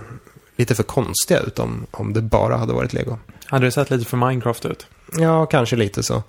lite 0.55 0.75
för 0.75 0.83
konstiga 0.83 1.39
ut 1.39 1.59
om, 1.59 1.85
om 1.91 2.13
det 2.13 2.21
bara 2.21 2.57
hade 2.57 2.73
varit 2.73 2.93
Lego. 2.93 3.17
Hade 3.45 3.65
det 3.65 3.71
sett 3.71 3.89
lite 3.89 4.05
för 4.05 4.17
Minecraft 4.17 4.65
ut? 4.65 4.87
Ja, 5.17 5.45
kanske 5.45 5.75
lite 5.75 6.03
så. 6.03 6.23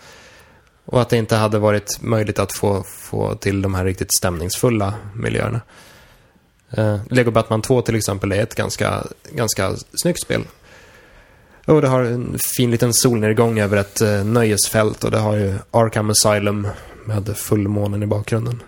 Och 0.84 1.00
att 1.00 1.08
det 1.08 1.16
inte 1.16 1.36
hade 1.36 1.58
varit 1.58 1.98
möjligt 2.00 2.38
att 2.38 2.52
få, 2.52 2.82
få 2.82 3.34
till 3.34 3.62
de 3.62 3.74
här 3.74 3.84
riktigt 3.84 4.16
stämningsfulla 4.16 4.94
miljöerna. 5.14 5.60
Eh, 6.70 6.98
Lego 7.10 7.30
Batman 7.30 7.62
2 7.62 7.82
till 7.82 7.94
exempel 7.94 8.32
är 8.32 8.42
ett 8.42 8.54
ganska, 8.54 9.04
ganska 9.32 9.72
snyggt 10.02 10.22
spel. 10.22 10.44
Och 11.68 11.82
det 11.82 11.88
har 11.88 12.02
en 12.02 12.38
fin 12.56 12.70
liten 12.70 12.94
solnedgång 12.94 13.58
över 13.58 13.76
ett 13.76 14.00
eh, 14.00 14.24
nöjesfält 14.24 15.04
och 15.04 15.10
det 15.10 15.18
har 15.18 15.36
ju 15.36 15.54
Arkham 15.70 16.10
Asylum 16.10 16.68
med 17.06 17.36
fullmånen 17.36 18.02
i 18.02 18.06
bakgrunden. 18.06 18.62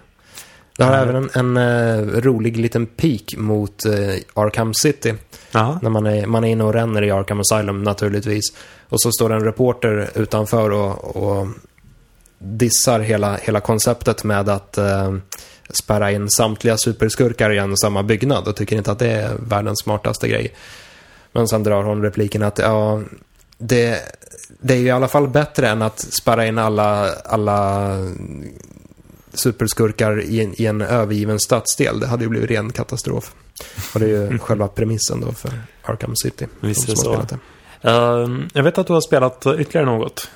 Det 0.76 0.84
har 0.84 0.92
Ja. 0.96 1.02
även 1.02 1.16
en, 1.34 1.56
en 1.56 1.56
eh, 1.56 2.20
rolig 2.20 2.56
liten 2.56 2.86
peak 2.86 3.22
mot 3.36 3.84
eh, 3.84 3.92
Arkham 4.34 4.74
City. 4.74 5.14
Jaha. 5.52 5.78
När 5.82 5.90
man 5.90 6.06
är, 6.06 6.26
man 6.26 6.44
är 6.44 6.48
inne 6.48 6.64
och 6.64 6.72
ränner 6.72 7.02
i 7.02 7.10
Arkham 7.10 7.40
Asylum 7.40 7.82
naturligtvis. 7.82 8.44
Och 8.88 9.00
så 9.02 9.12
står 9.12 9.28
det 9.28 9.34
en 9.34 9.44
reporter 9.44 10.10
utanför 10.14 10.70
och, 10.70 11.16
och 11.16 11.46
dissar 12.38 13.00
hela, 13.00 13.36
hela 13.36 13.60
konceptet 13.60 14.24
med 14.24 14.48
att 14.48 14.78
eh, 14.78 15.14
spärra 15.70 16.10
in 16.12 16.30
samtliga 16.30 16.76
superskurkar 16.76 17.52
i 17.52 17.58
en 17.58 17.76
samma 17.76 18.02
byggnad 18.02 18.48
och 18.48 18.56
tycker 18.56 18.76
inte 18.76 18.92
att 18.92 18.98
det 18.98 19.10
är 19.10 19.34
världens 19.48 19.78
smartaste 19.80 20.28
grej. 20.28 20.54
Men 21.32 21.48
sen 21.48 21.62
drar 21.62 21.82
hon 21.82 22.02
repliken 22.02 22.42
att 22.42 22.58
ja, 22.58 23.02
det, 23.58 23.98
det 24.60 24.74
är 24.74 24.78
ju 24.78 24.86
i 24.86 24.90
alla 24.90 25.08
fall 25.08 25.28
bättre 25.28 25.68
än 25.68 25.82
att 25.82 25.98
spärra 25.98 26.46
in 26.46 26.58
alla, 26.58 27.12
alla 27.24 27.90
superskurkar 29.34 30.20
i 30.20 30.40
en, 30.40 30.62
i 30.62 30.66
en 30.66 30.80
övergiven 30.80 31.40
stadsdel. 31.40 32.00
Det 32.00 32.06
hade 32.06 32.24
ju 32.24 32.30
blivit 32.30 32.50
ren 32.50 32.72
katastrof. 32.72 33.34
Och 33.94 34.00
det 34.00 34.06
är 34.06 34.32
ju 34.32 34.38
själva 34.42 34.68
premissen 34.68 35.20
då 35.20 35.32
för 35.32 35.52
Arkham 35.82 36.16
City. 36.16 36.46
Visst 36.60 36.88
är 36.88 36.90
det 36.90 36.96
så. 36.96 37.12
spelat 37.12 37.34
Ehm, 37.82 38.48
jag 38.52 38.62
vet 38.62 38.78
att 38.78 38.86
du 38.86 38.92
har 38.92 39.00
spelat 39.00 39.46
ytterligare 39.58 39.86
något. 39.86 40.30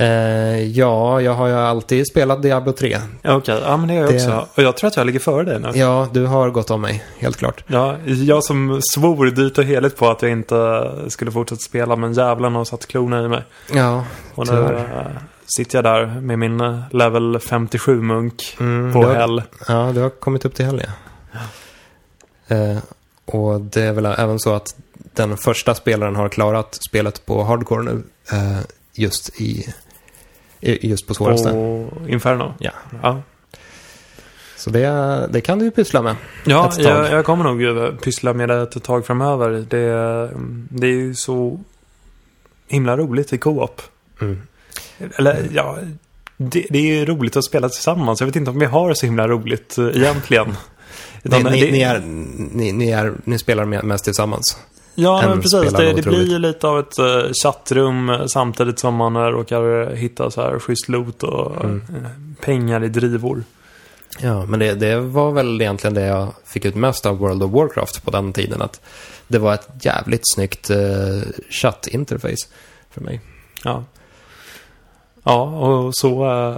Eh, 0.00 0.62
ja, 0.62 1.20
jag 1.20 1.34
har 1.34 1.46
ju 1.48 1.54
alltid 1.54 2.06
spelat 2.06 2.42
Diablo 2.42 2.72
3. 2.72 2.98
Ja, 3.22 3.34
Okej, 3.36 3.60
ja 3.64 3.76
men 3.76 3.88
det 3.88 3.94
är 3.94 3.98
jag 3.98 4.08
Det- 4.08 4.14
också. 4.14 4.48
Och 4.54 4.62
jag 4.62 4.76
tror 4.76 4.88
att 4.88 4.96
jag 4.96 5.06
ligger 5.06 5.20
före 5.20 5.44
dig 5.44 5.60
nu. 5.60 5.70
Ja, 5.74 6.08
du 6.12 6.26
har 6.26 6.50
gått 6.50 6.70
om 6.70 6.80
mig, 6.80 7.04
helt 7.18 7.36
klart. 7.36 7.64
Ja, 7.66 7.96
jag 8.04 8.44
som 8.44 8.80
svor 8.94 9.26
dyrt 9.26 9.58
och 9.58 9.64
heligt 9.64 9.96
på 9.96 10.08
att 10.10 10.22
jag 10.22 10.30
inte 10.30 10.90
skulle 11.08 11.30
fortsätta 11.32 11.60
spela, 11.60 11.96
men 11.96 12.12
jävlarna 12.12 12.58
har 12.58 12.64
satt 12.64 12.86
klorna 12.86 13.24
i 13.24 13.28
mig. 13.28 13.42
Ja, 13.72 14.04
Och 14.34 14.52
nu 14.52 14.62
eh, 14.64 15.06
sitter 15.46 15.78
jag 15.78 15.84
där 15.84 16.06
med 16.20 16.38
min 16.38 16.60
eh, 16.60 16.80
level 16.90 17.36
57-munk 17.38 18.56
Mm, 18.60 18.92
på 18.92 19.02
har- 19.02 19.14
hell. 19.14 19.42
Ja, 19.68 19.90
du 19.94 20.00
har 20.00 20.10
kommit 20.10 20.44
upp 20.44 20.54
till 20.54 20.64
helg, 20.66 20.84
ja. 21.32 22.56
Eh, 22.56 22.78
och 23.24 23.60
det 23.60 23.82
är 23.82 23.92
väl 23.92 24.06
även 24.06 24.38
så 24.38 24.54
att 24.54 24.66
den 25.14 25.36
första 25.36 25.74
spelaren 25.74 26.16
har 26.16 26.28
klarat 26.28 26.78
spelet 26.88 27.26
på 27.26 27.44
hardcore 27.44 27.82
nu. 27.82 28.02
Eh, 28.32 28.58
just 28.94 29.40
i... 29.40 29.74
Just 30.60 31.06
på 31.06 31.14
svåraste. 31.14 31.50
Och 31.50 32.08
Inferno. 32.08 32.54
Ja. 32.58 32.70
Ja, 33.02 33.22
Så 34.56 34.70
det, 34.70 35.28
det 35.30 35.40
kan 35.40 35.58
du 35.58 35.64
ju 35.64 35.70
pyssla 35.70 36.02
med. 36.02 36.16
ja 36.46 36.72
jag, 36.78 37.12
jag 37.12 37.24
kommer 37.24 37.44
nog 37.44 37.64
eh, 37.64 37.90
pyssla 37.94 38.32
med 38.34 38.48
det 38.48 38.62
ett 38.62 38.82
tag 38.82 39.06
framöver. 39.06 39.50
Det, 39.50 40.30
det 40.70 40.86
är 40.86 40.90
ju 40.92 41.14
så 41.14 41.60
himla 42.68 42.96
roligt 42.96 43.32
i 43.32 43.38
co-op. 43.38 43.82
Mm. 44.20 44.42
Eller 45.16 45.48
ja, 45.52 45.78
det, 46.36 46.66
det 46.70 46.78
är 46.78 46.82
ju 46.98 47.04
roligt 47.06 47.36
att 47.36 47.44
spela 47.44 47.68
tillsammans. 47.68 48.20
Jag 48.20 48.26
vet 48.26 48.36
inte 48.36 48.50
om 48.50 48.58
vi 48.58 48.66
har 48.66 48.94
så 48.94 49.06
himla 49.06 49.28
roligt 49.28 49.78
eh, 49.78 49.86
egentligen. 49.86 50.46
Ni, 51.22 51.38
Utan 51.38 51.52
ni, 51.52 51.60
det- 51.60 51.70
ni, 51.72 51.80
är, 51.82 52.00
ni, 52.52 52.72
ni, 52.72 52.90
är, 52.90 53.12
ni 53.24 53.38
spelar 53.38 53.64
mest 53.82 54.04
tillsammans. 54.04 54.58
Ja, 55.00 55.22
men 55.28 55.40
precis. 55.40 55.72
Det, 55.72 55.92
det 55.92 56.02
blir 56.02 56.30
ju 56.30 56.38
lite 56.38 56.68
av 56.68 56.78
ett 56.78 56.98
uh, 56.98 57.32
chattrum 57.42 58.10
eh, 58.10 58.26
samtidigt 58.26 58.78
som 58.78 58.94
man 58.94 59.16
eh, 59.16 59.22
råkar 59.22 59.94
hitta 59.94 60.30
så 60.30 60.42
här 60.42 60.58
schysst 60.58 60.88
loot 60.88 61.22
och 61.22 61.64
Mm. 61.64 61.82
eh, 61.88 62.10
pengar 62.40 62.84
i 62.84 62.88
drivor. 62.88 63.42
Ja, 64.20 64.46
men 64.46 64.60
det, 64.60 64.74
det 64.74 65.00
var 65.00 65.32
väl 65.32 65.60
egentligen 65.60 65.94
det 65.94 66.06
jag 66.06 66.28
fick 66.44 66.64
ut 66.64 66.74
mest 66.74 67.06
av 67.06 67.18
World 67.18 67.42
of 67.42 67.52
Warcraft 67.52 68.04
på 68.04 68.10
den 68.10 68.32
tiden. 68.32 68.62
Att 68.62 68.80
det 69.28 69.38
var 69.38 69.54
ett 69.54 69.68
jävligt 69.80 70.22
snyggt 70.34 70.70
uh, 70.70 71.22
chatt-interface 71.50 72.48
för 72.90 73.00
mig. 73.00 73.20
Ja. 73.64 73.84
Ja, 75.22 75.42
och 75.42 75.94
så 75.94 76.26
uh, 76.26 76.56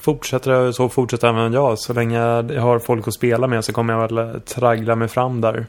fortsätter 0.00 0.50
det. 0.50 0.72
Så 0.72 0.88
fortsätter 0.88 1.28
även 1.28 1.52
jag. 1.52 1.78
Så 1.78 1.92
länge 1.92 2.18
jag 2.18 2.60
har 2.60 2.78
folk 2.78 3.08
att 3.08 3.14
spela 3.14 3.46
med 3.46 3.64
så 3.64 3.72
kommer 3.72 3.94
jag 3.94 4.08
väl 4.08 4.40
traggla 4.40 4.94
mig 4.94 5.08
fram 5.08 5.40
där. 5.40 5.66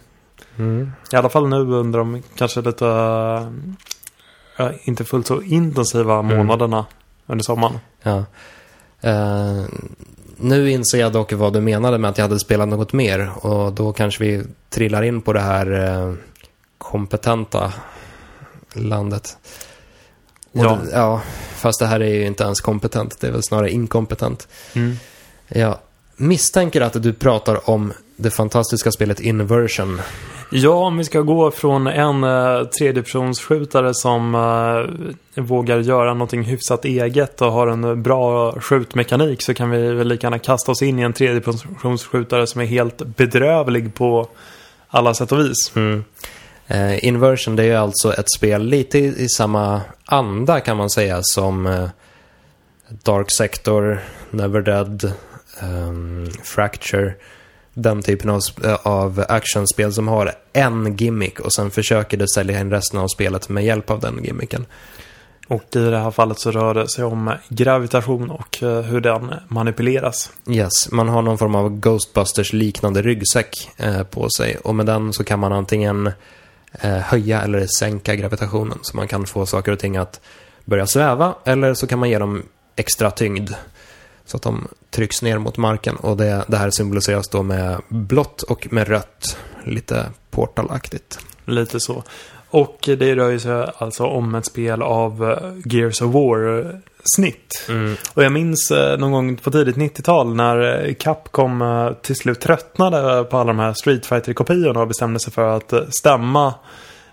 Mm. 0.58 0.92
I 1.12 1.16
alla 1.16 1.30
fall 1.30 1.50
nu 1.50 1.58
under 1.58 2.00
de 2.00 2.24
kanske 2.36 2.62
lite 2.62 2.88
eh, 4.58 4.70
inte 4.84 5.06
fullt 5.06 5.28
så 5.28 5.42
intensiva 5.42 6.20
Mm. 6.20 6.38
månaderna 6.38 6.86
under 7.26 7.44
sommaren. 7.44 7.80
Ja. 8.04 8.24
Eh, 9.02 9.64
nu 10.38 10.72
inser 10.72 10.98
jag 11.00 11.12
dock 11.14 11.34
vad 11.34 11.54
du 11.54 11.62
menade 11.62 11.98
med 11.98 12.10
att 12.10 12.18
jag 12.18 12.26
hade 12.26 12.40
spelat 12.40 12.68
något 12.68 12.94
mer. 12.94 13.32
Och 13.46 13.74
då 13.74 13.94
kanske 13.94 14.24
vi 14.24 14.44
trillar 14.70 15.04
in 15.04 15.22
på 15.22 15.34
det 15.34 15.40
här 15.40 15.72
eh, 15.72 16.14
kompetenta 16.78 17.74
landet. 18.74 19.38
Och 20.52 20.66
Ja. 20.66 20.80
det- 20.84 20.92
ja. 20.92 21.22
Fast 21.56 21.80
det 21.80 21.86
här 21.88 22.00
är 22.00 22.14
ju 22.14 22.26
inte 22.26 22.44
ens 22.44 22.62
kompetent. 22.62 23.20
Det 23.20 23.28
är 23.28 23.32
väl 23.32 23.44
snarare 23.44 23.72
inkompetent. 23.72 24.48
Mm. 24.74 24.96
Jag 25.48 25.78
misstänker 26.16 26.82
att 26.82 27.04
du 27.04 27.14
pratar 27.14 27.70
om 27.70 27.94
det 28.18 28.32
fantastiska 28.32 28.92
spelet 28.92 29.20
Inversion. 29.20 30.02
Ja, 30.52 30.74
om 30.74 30.98
vi 30.98 31.04
ska 31.04 31.22
gå 31.22 31.52
från 31.52 31.88
en 31.88 32.24
uh, 32.24 32.64
tredjepersonsskjutare 32.64 33.94
som 33.94 34.36
eh, 34.36 35.44
vågar 35.44 35.80
göra 35.80 36.14
någonting 36.14 36.44
hyfsat 36.44 36.86
eget 36.86 37.42
och 37.42 37.52
har 37.52 37.68
en 37.68 37.84
eh, 37.84 37.96
bra 37.96 38.52
skjutmekanik 38.60 39.42
så 39.42 39.54
kan 39.54 39.70
vi 39.70 39.94
väl 39.94 40.08
lika 40.08 40.28
gärna 40.28 40.40
kasta 40.40 40.72
oss 40.72 40.82
in 40.82 41.00
i 41.00 41.02
en 41.02 41.14
tredjepersonsskjutare 41.14 42.48
som 42.48 42.62
är 42.62 42.66
helt 42.66 42.98
bedrövlig 42.98 43.94
på 43.94 44.28
alla 44.88 45.14
sätt 45.14 45.32
och 45.32 45.40
vis. 45.40 45.72
Mm. 45.76 46.04
Eh, 46.68 47.06
Inversion 47.06 47.56
det 47.56 47.64
är 47.64 47.68
ju 47.68 47.76
alltså 47.76 48.14
ett 48.14 48.32
spel 48.38 48.64
lite 48.64 49.00
i, 49.00 49.24
i 49.24 49.30
samma 49.30 49.82
anda 50.06 50.60
kan 50.60 50.78
man 50.78 50.90
säga 50.90 51.20
som 51.22 51.68
eh, 51.68 51.90
Dark 52.90 53.32
Sector, 53.32 54.00
Never 54.32 54.62
Dead, 54.62 55.12
ehm, 55.60 56.28
Fracture. 56.44 57.14
Den 57.80 58.02
typen 58.02 58.30
av, 58.30 58.42
eh, 58.64 58.76
av 58.84 59.26
actionspel 59.30 59.94
som 59.94 60.08
har 60.08 60.32
en 60.54 60.96
gimmick 60.96 61.40
och 61.40 61.54
sen 61.54 61.72
försöker 61.72 62.18
du 62.18 62.28
sälja 62.28 62.60
in 62.60 62.72
resten 62.72 63.00
av 63.00 63.08
spelet 63.08 63.50
med 63.50 63.66
hjälp 63.66 63.90
av 63.90 64.00
den 64.00 64.24
gimmicken. 64.24 64.66
Och 65.48 65.76
i 65.76 65.80
det 65.80 65.98
här 66.00 66.12
fallet 66.12 66.40
så 66.40 66.52
rör 66.52 66.74
det 66.74 66.90
sig 66.90 67.04
om 67.04 67.34
gravitation 67.50 68.32
och 68.32 68.64
eh, 68.64 68.82
hur 68.82 69.02
den 69.02 69.34
manipuleras. 69.48 70.32
Yes, 70.50 70.92
man 70.92 71.10
har 71.10 71.22
någon 71.22 71.38
form 71.38 71.56
av 71.56 71.80
Ghostbusters-liknande 71.80 73.02
ryggsäck 73.02 73.70
eh, 73.78 74.04
på 74.04 74.30
sig 74.30 74.58
och 74.58 74.76
med 74.76 74.86
den 74.86 75.14
så 75.14 75.24
kan 75.24 75.40
man 75.40 75.54
antingen 75.54 76.12
eh, 76.72 76.98
höja 76.98 77.42
eller 77.42 77.68
sänka 77.80 78.16
gravitationen 78.16 78.80
så 78.82 78.98
man 78.98 79.08
kan 79.08 79.26
få 79.26 79.46
saker 79.46 79.72
och 79.72 79.80
ting 79.80 79.98
att 79.98 80.22
börja 80.66 80.88
sväva 80.88 81.36
eller 81.46 81.74
så 81.74 81.88
kan 81.88 82.00
man 82.00 82.10
ge 82.10 82.20
dem 82.20 82.44
extra 82.76 83.12
tyngd 83.12 83.50
så 84.28 84.38
att 84.38 84.44
de 84.44 84.68
trycks 84.90 85.22
ner 85.22 85.38
mot 85.38 85.58
marken 85.58 85.96
och 85.96 86.18
det, 86.18 86.46
det 86.48 86.58
här 86.58 86.70
symboliseras 86.70 87.28
då 87.28 87.44
med 87.44 87.82
blått 87.88 88.42
och 88.42 88.68
med 88.72 88.88
rött, 88.88 89.38
lite 89.64 90.06
portalaktigt. 90.32 91.20
Lite 91.46 91.80
så. 91.80 92.04
Och 92.50 92.78
det 92.84 93.16
rör 93.16 93.30
ju 93.30 93.40
sig 93.40 93.68
alltså 93.78 94.06
om 94.06 94.36
ett 94.36 94.46
spel 94.46 94.82
av 94.82 95.32
eh, 95.32 95.74
Gears 95.74 96.02
of 96.02 96.14
War-snitt. 96.14 97.70
Och 98.14 98.24
jag 98.24 98.32
minns 98.32 98.72
eh, 98.72 98.98
någon 98.98 99.12
gång 99.12 99.36
på 99.36 99.52
tidigt 99.52 99.76
90-tal 99.76 100.36
när 100.36 100.86
eh, 100.88 100.94
Capcom 100.94 101.64
till 102.02 102.16
slut 102.16 102.42
tröttnade 102.42 103.24
på 103.24 103.38
alla 103.38 103.48
de 103.48 103.60
här 103.60 103.74
Street 103.74 104.06
fighter 104.06 104.34
kopiorna 104.34 104.80
och 104.80 104.88
bestämde 104.88 105.20
sig 105.20 105.34
för 105.34 105.58
att 105.58 105.74
stämma, 105.90 106.54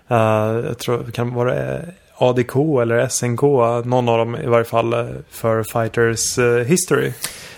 eh, 0.07 0.17
jag 0.65 0.77
tror, 0.77 1.11
kan 1.11 1.33
vara 1.33 1.79
ADK 2.17 2.55
eller 2.81 3.07
SNK, 3.07 3.41
någon 3.85 4.09
av 4.09 4.17
dem 4.17 4.35
i 4.35 4.45
varje 4.45 4.65
fall, 4.65 4.93
eh, 4.93 5.05
för 5.29 5.63
Fighters 5.63 6.37
eh, 6.37 6.65
History. 6.65 7.13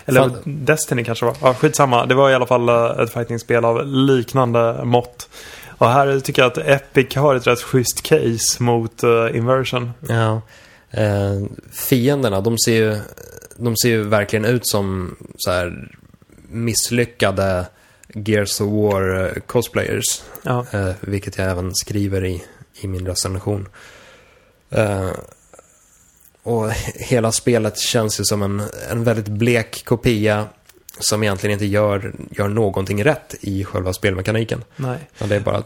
Eller 0.06 0.20
Fan. 0.20 0.38
Destiny 0.44 1.04
kanske 1.04 1.24
var. 1.24 1.36
Ja, 1.42 1.54
skitsamma. 1.54 2.06
Det 2.06 2.14
var 2.14 2.30
i 2.30 2.34
alla 2.34 2.46
fall 2.46 2.68
eh, 2.68 3.02
ett 3.02 3.12
fightingspel 3.12 3.64
av 3.64 3.86
liknande 3.86 4.84
mått. 4.84 5.28
Och 5.78 5.88
här 5.88 6.20
tycker 6.20 6.42
jag 6.42 6.52
att 6.52 6.58
Epic 6.58 7.16
har 7.16 7.34
ett 7.34 7.46
rätt 7.46 7.62
schysst 7.62 8.02
case 8.02 8.62
mot 8.62 9.04
uh, 9.04 9.36
Inversion. 9.36 9.90
Ja. 10.08 10.42
Eh, 10.90 11.42
fienderna, 11.72 12.40
de 12.40 12.58
ser 12.58 12.72
ju, 12.72 12.96
de 13.56 13.76
ser 13.76 13.88
ju 13.88 14.02
verkligen 14.02 14.44
ut 14.44 14.68
som 14.68 15.16
så 15.36 15.50
här 15.50 15.92
misslyckade 16.48 17.66
Gears 18.14 18.60
of 18.60 18.68
War 18.72 19.24
eh, 19.24 19.32
cosplayers. 19.46 20.22
Ja. 20.42 20.66
Eh, 20.70 20.90
vilket 21.00 21.38
jag 21.38 21.50
även 21.50 21.74
skriver 21.74 22.24
i, 22.24 22.42
i 22.80 22.86
min 22.86 23.06
recension. 23.06 23.68
Eh, 24.70 25.10
och 26.42 26.70
hela 26.94 27.32
spelet 27.32 27.78
känns 27.78 28.20
ju 28.20 28.24
som 28.24 28.42
en, 28.42 28.62
en 28.90 29.04
väldigt 29.04 29.28
blek 29.28 29.84
kopia 29.84 30.46
som 30.98 31.22
egentligen 31.22 31.52
inte 31.52 31.66
gör, 31.66 32.12
gör 32.30 32.48
någonting 32.48 33.04
rätt 33.04 33.34
i 33.40 33.64
själva 33.64 33.92
spelmekaniken. 33.92 34.64
Nej. 34.76 34.98
Utan 35.16 35.28
det 35.28 35.36
är 35.36 35.40
bara 35.40 35.62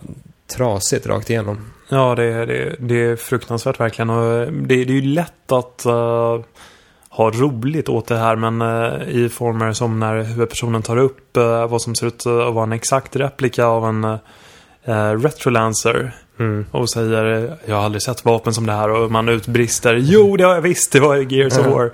trasigt 0.47 1.07
rakt 1.07 1.31
igenom. 1.31 1.73
Ja, 1.89 2.15
det, 2.15 2.47
det, 2.47 2.77
det 2.79 3.05
är 3.05 3.17
fruktansvärt 3.17 3.81
verkligen. 3.81 4.11
Och 4.11 4.53
det, 4.53 4.65
det 4.65 4.75
är 4.75 4.85
ju 4.85 5.03
lätt 5.03 5.53
att 5.53 5.85
eh, 5.85 6.41
ha 7.09 7.31
roligt 7.31 7.89
åt 7.89 8.07
det 8.07 8.17
här. 8.17 8.37
Men 8.37 8.63
eh, 8.63 9.09
i 9.09 9.29
former 9.29 9.73
som 9.73 10.01
när 10.01 10.23
huvudpersonen 10.23 10.83
tar 10.83 10.97
upp 10.97 11.37
eh, 11.37 11.67
vad 11.67 11.83
som 11.83 11.95
ser 11.95 12.07
ut 12.07 12.27
att 12.27 12.55
vara 12.55 12.63
en 12.63 12.73
exakt 12.73 13.17
replika 13.17 13.65
av 13.65 13.87
en 13.87 14.19
uh, 14.89 15.23
Retrolancer. 15.23 16.15
Mm. 16.39 16.67
Och 16.71 16.91
säger 16.91 17.57
jag 17.67 17.77
har 17.77 17.85
aldrig 17.85 18.03
sett 18.03 18.25
vapen 18.25 18.55
som 18.55 18.67
det 18.67 18.73
här 18.73 18.89
och 18.91 19.11
man 19.11 19.29
utbrister 19.29 19.95
Jo 19.95 20.37
det 20.37 20.45
har 20.45 20.55
jag 20.55 20.63
visst, 20.63 20.93
det 20.93 21.01
var 21.01 21.17
i 21.17 21.37
Gears 21.37 21.59
of 21.59 21.67
Ja. 21.67 21.73
War. 21.73 21.93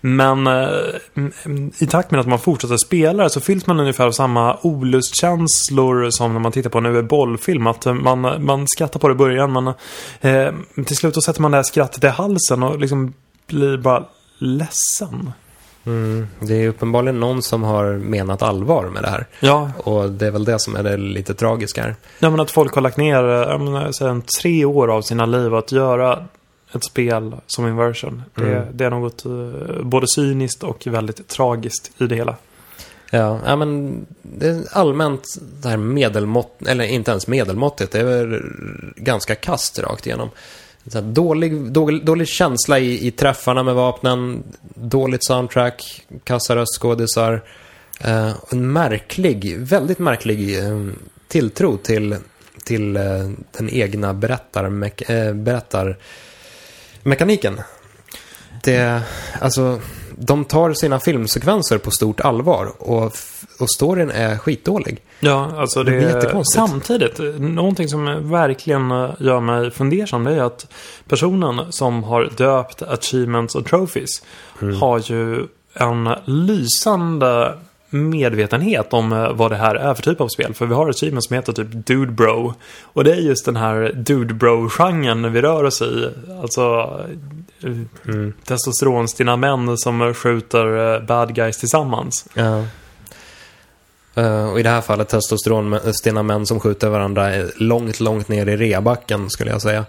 Men 0.00 0.46
eh, 0.46 0.68
mm, 1.44 1.72
i 1.78 1.86
takt 1.86 2.10
med 2.10 2.20
att 2.20 2.26
man 2.26 2.38
fortsätter 2.38 2.76
spela 2.76 3.28
så 3.28 3.40
fylls 3.40 3.66
man 3.66 3.80
ungefär 3.80 4.06
av 4.06 4.12
samma 4.12 4.58
olustkänslor 4.62 6.10
som 6.10 6.32
när 6.32 6.40
man 6.40 6.52
tittar 6.52 6.70
på 6.70 6.78
en 6.78 7.06
bollfilm. 7.06 7.66
Att 7.66 7.86
eh, 7.86 7.94
man, 7.94 8.44
man 8.44 8.66
skrattar 8.68 9.00
på 9.00 9.08
det 9.08 9.12
i 9.12 9.16
början 9.16 9.52
men 9.52 9.66
eh, 10.20 10.54
till 10.84 10.96
slut 10.96 11.14
så 11.14 11.22
sätter 11.22 11.42
man 11.42 11.50
det 11.50 11.56
här 11.56 11.62
skrattet 11.62 12.04
i 12.04 12.08
halsen 12.08 12.62
och 12.62 12.78
liksom 12.78 13.12
blir 13.46 13.76
bara 13.76 14.04
ledsen. 14.38 15.32
Mm. 15.86 16.26
Det 16.40 16.54
är 16.54 16.68
uppenbarligen 16.68 17.20
någon 17.20 17.42
som 17.42 17.62
har 17.62 17.92
menat 17.92 18.42
allvar 18.42 18.84
med 18.84 19.02
det 19.02 19.08
här. 19.10 19.26
Ja, 19.40 19.70
Och 19.78 20.10
det 20.10 20.26
är 20.26 20.30
väl 20.30 20.44
det 20.44 20.58
som 20.58 20.76
är 20.76 20.82
det 20.82 20.96
lite 20.96 21.34
tragiska 21.34 21.82
här. 21.82 21.96
Ja, 22.18 22.30
men 22.30 22.40
att 22.40 22.50
folk 22.50 22.74
har 22.74 22.82
lagt 22.82 22.96
ner 22.96 23.58
menar, 23.58 24.02
en 24.08 24.22
tre 24.40 24.64
år 24.64 24.88
av 24.90 25.02
sina 25.02 25.26
liv 25.26 25.54
att 25.54 25.72
göra 25.72 26.24
ett 26.74 26.84
spel 26.84 27.34
som 27.46 27.66
Inversion. 27.66 28.22
Det, 28.34 28.42
Mm. 28.42 28.66
det 28.72 28.84
är 28.84 28.90
något 28.90 29.24
eh, 29.24 29.82
både 29.82 30.06
cyniskt 30.08 30.62
och 30.64 30.86
väldigt 30.86 31.28
tragiskt 31.28 31.90
i 31.98 32.06
det 32.06 32.14
hela. 32.16 32.36
Ja, 33.10 33.38
ja 33.46 33.56
men 33.56 34.00
det 34.22 34.48
är 34.48 34.62
allmänt 34.72 35.22
det 35.62 35.68
här 35.68 35.76
medelmått, 35.76 36.62
eller 36.66 36.84
inte 36.84 37.10
ens 37.10 37.26
medelmåttigt, 37.26 37.92
det 37.92 38.00
är 38.00 38.04
väl 38.04 38.42
ganska 38.96 39.34
kast 39.34 39.78
rakt 39.78 40.06
igenom. 40.06 40.28
Så 40.86 40.98
här 40.98 41.06
dålig, 41.06 41.72
dålig, 41.72 42.04
dålig 42.04 42.28
känsla 42.28 42.78
i, 42.78 43.06
i 43.06 43.10
träffarna 43.10 43.62
med 43.62 43.74
vapnen, 43.74 44.42
dåligt 44.74 45.24
soundtrack, 45.24 46.02
kassa 46.24 46.56
röstskådisar. 46.56 47.42
Eh, 48.00 48.32
en 48.50 48.72
märklig, 48.72 49.58
väldigt 49.58 49.98
märklig 49.98 50.58
eh, 50.58 50.86
tilltro 51.28 51.76
till, 51.76 52.16
till 52.64 52.96
eh, 52.96 53.30
den 53.52 53.70
egna 53.70 54.14
berättarmek, 54.14 55.10
eh, 55.10 55.34
berättarmekaniken. 55.34 57.60
det, 58.64 59.02
alltså, 59.40 59.80
de 60.18 60.44
tar 60.44 60.72
sina 60.72 61.00
filmsekvenser 61.00 61.78
på 61.78 61.90
stort 61.90 62.20
allvar 62.20 62.72
och, 62.78 63.16
och 63.58 63.70
storyn 63.70 64.10
är 64.10 64.36
skitdålig. 64.38 65.00
Ja, 65.20 65.50
alltså 65.58 65.82
Det 65.82 65.90
det, 65.90 65.96
blir 65.98 66.08
jättekonstigt. 66.08 66.66
Samtidigt, 66.68 67.18
någonting 67.40 67.88
som 67.88 68.30
verkligen 68.30 68.90
eh, 68.90 69.10
gör 69.18 69.40
mig 69.40 69.70
fundersam 69.70 70.24
det 70.24 70.32
är 70.34 70.42
att 70.42 70.66
personen 71.08 71.72
som 71.72 72.04
har 72.04 72.30
döpt 72.36 72.82
Achievements 72.82 73.54
och 73.54 73.66
Trophies 73.66 74.22
Mm. 74.62 74.76
har 74.80 74.98
ju 74.98 75.46
en 75.74 76.08
lysande 76.24 77.54
medvetenhet 77.90 78.92
om 78.92 79.12
eh, 79.12 79.32
vad 79.32 79.50
det 79.50 79.56
här 79.56 79.74
är 79.74 79.94
för 79.94 80.02
typ 80.02 80.20
av 80.20 80.28
spel. 80.28 80.54
För 80.54 80.66
vi 80.66 80.74
har 80.74 80.88
achievements 80.88 81.28
som 81.28 81.34
heter 81.36 81.52
typ 81.52 81.68
Dude 81.86 82.12
Bro. 82.12 82.54
Och 82.82 83.04
det 83.04 83.12
är 83.12 83.16
just 83.16 83.44
den 83.44 83.56
här 83.56 83.92
Dude 83.94 84.34
Bro-genren 84.34 85.32
vi 85.32 85.40
rör 85.42 85.64
oss 85.64 85.82
i. 85.82 86.08
Alltså 86.42 86.90
Mm. 88.06 88.32
testosteronstinna 88.44 89.36
män 89.36 89.78
som 89.78 90.14
skjuter 90.14 90.94
eh, 90.94 91.00
bad 91.06 91.34
guys 91.34 91.56
tillsammans. 91.58 92.26
Ja. 92.34 92.64
Eh, 94.14 94.50
och 94.50 94.60
i 94.60 94.62
det 94.62 94.70
här 94.70 94.80
fallet 94.80 95.08
testosteronstinna 95.08 96.22
män 96.22 96.46
som 96.46 96.60
skjuter 96.60 96.88
varandra 96.88 97.30
långt, 97.56 98.00
långt 98.00 98.28
ner 98.28 98.46
i 98.48 98.56
reabacken 98.56 99.30
skulle 99.30 99.50
jag 99.50 99.62
säga. 99.62 99.84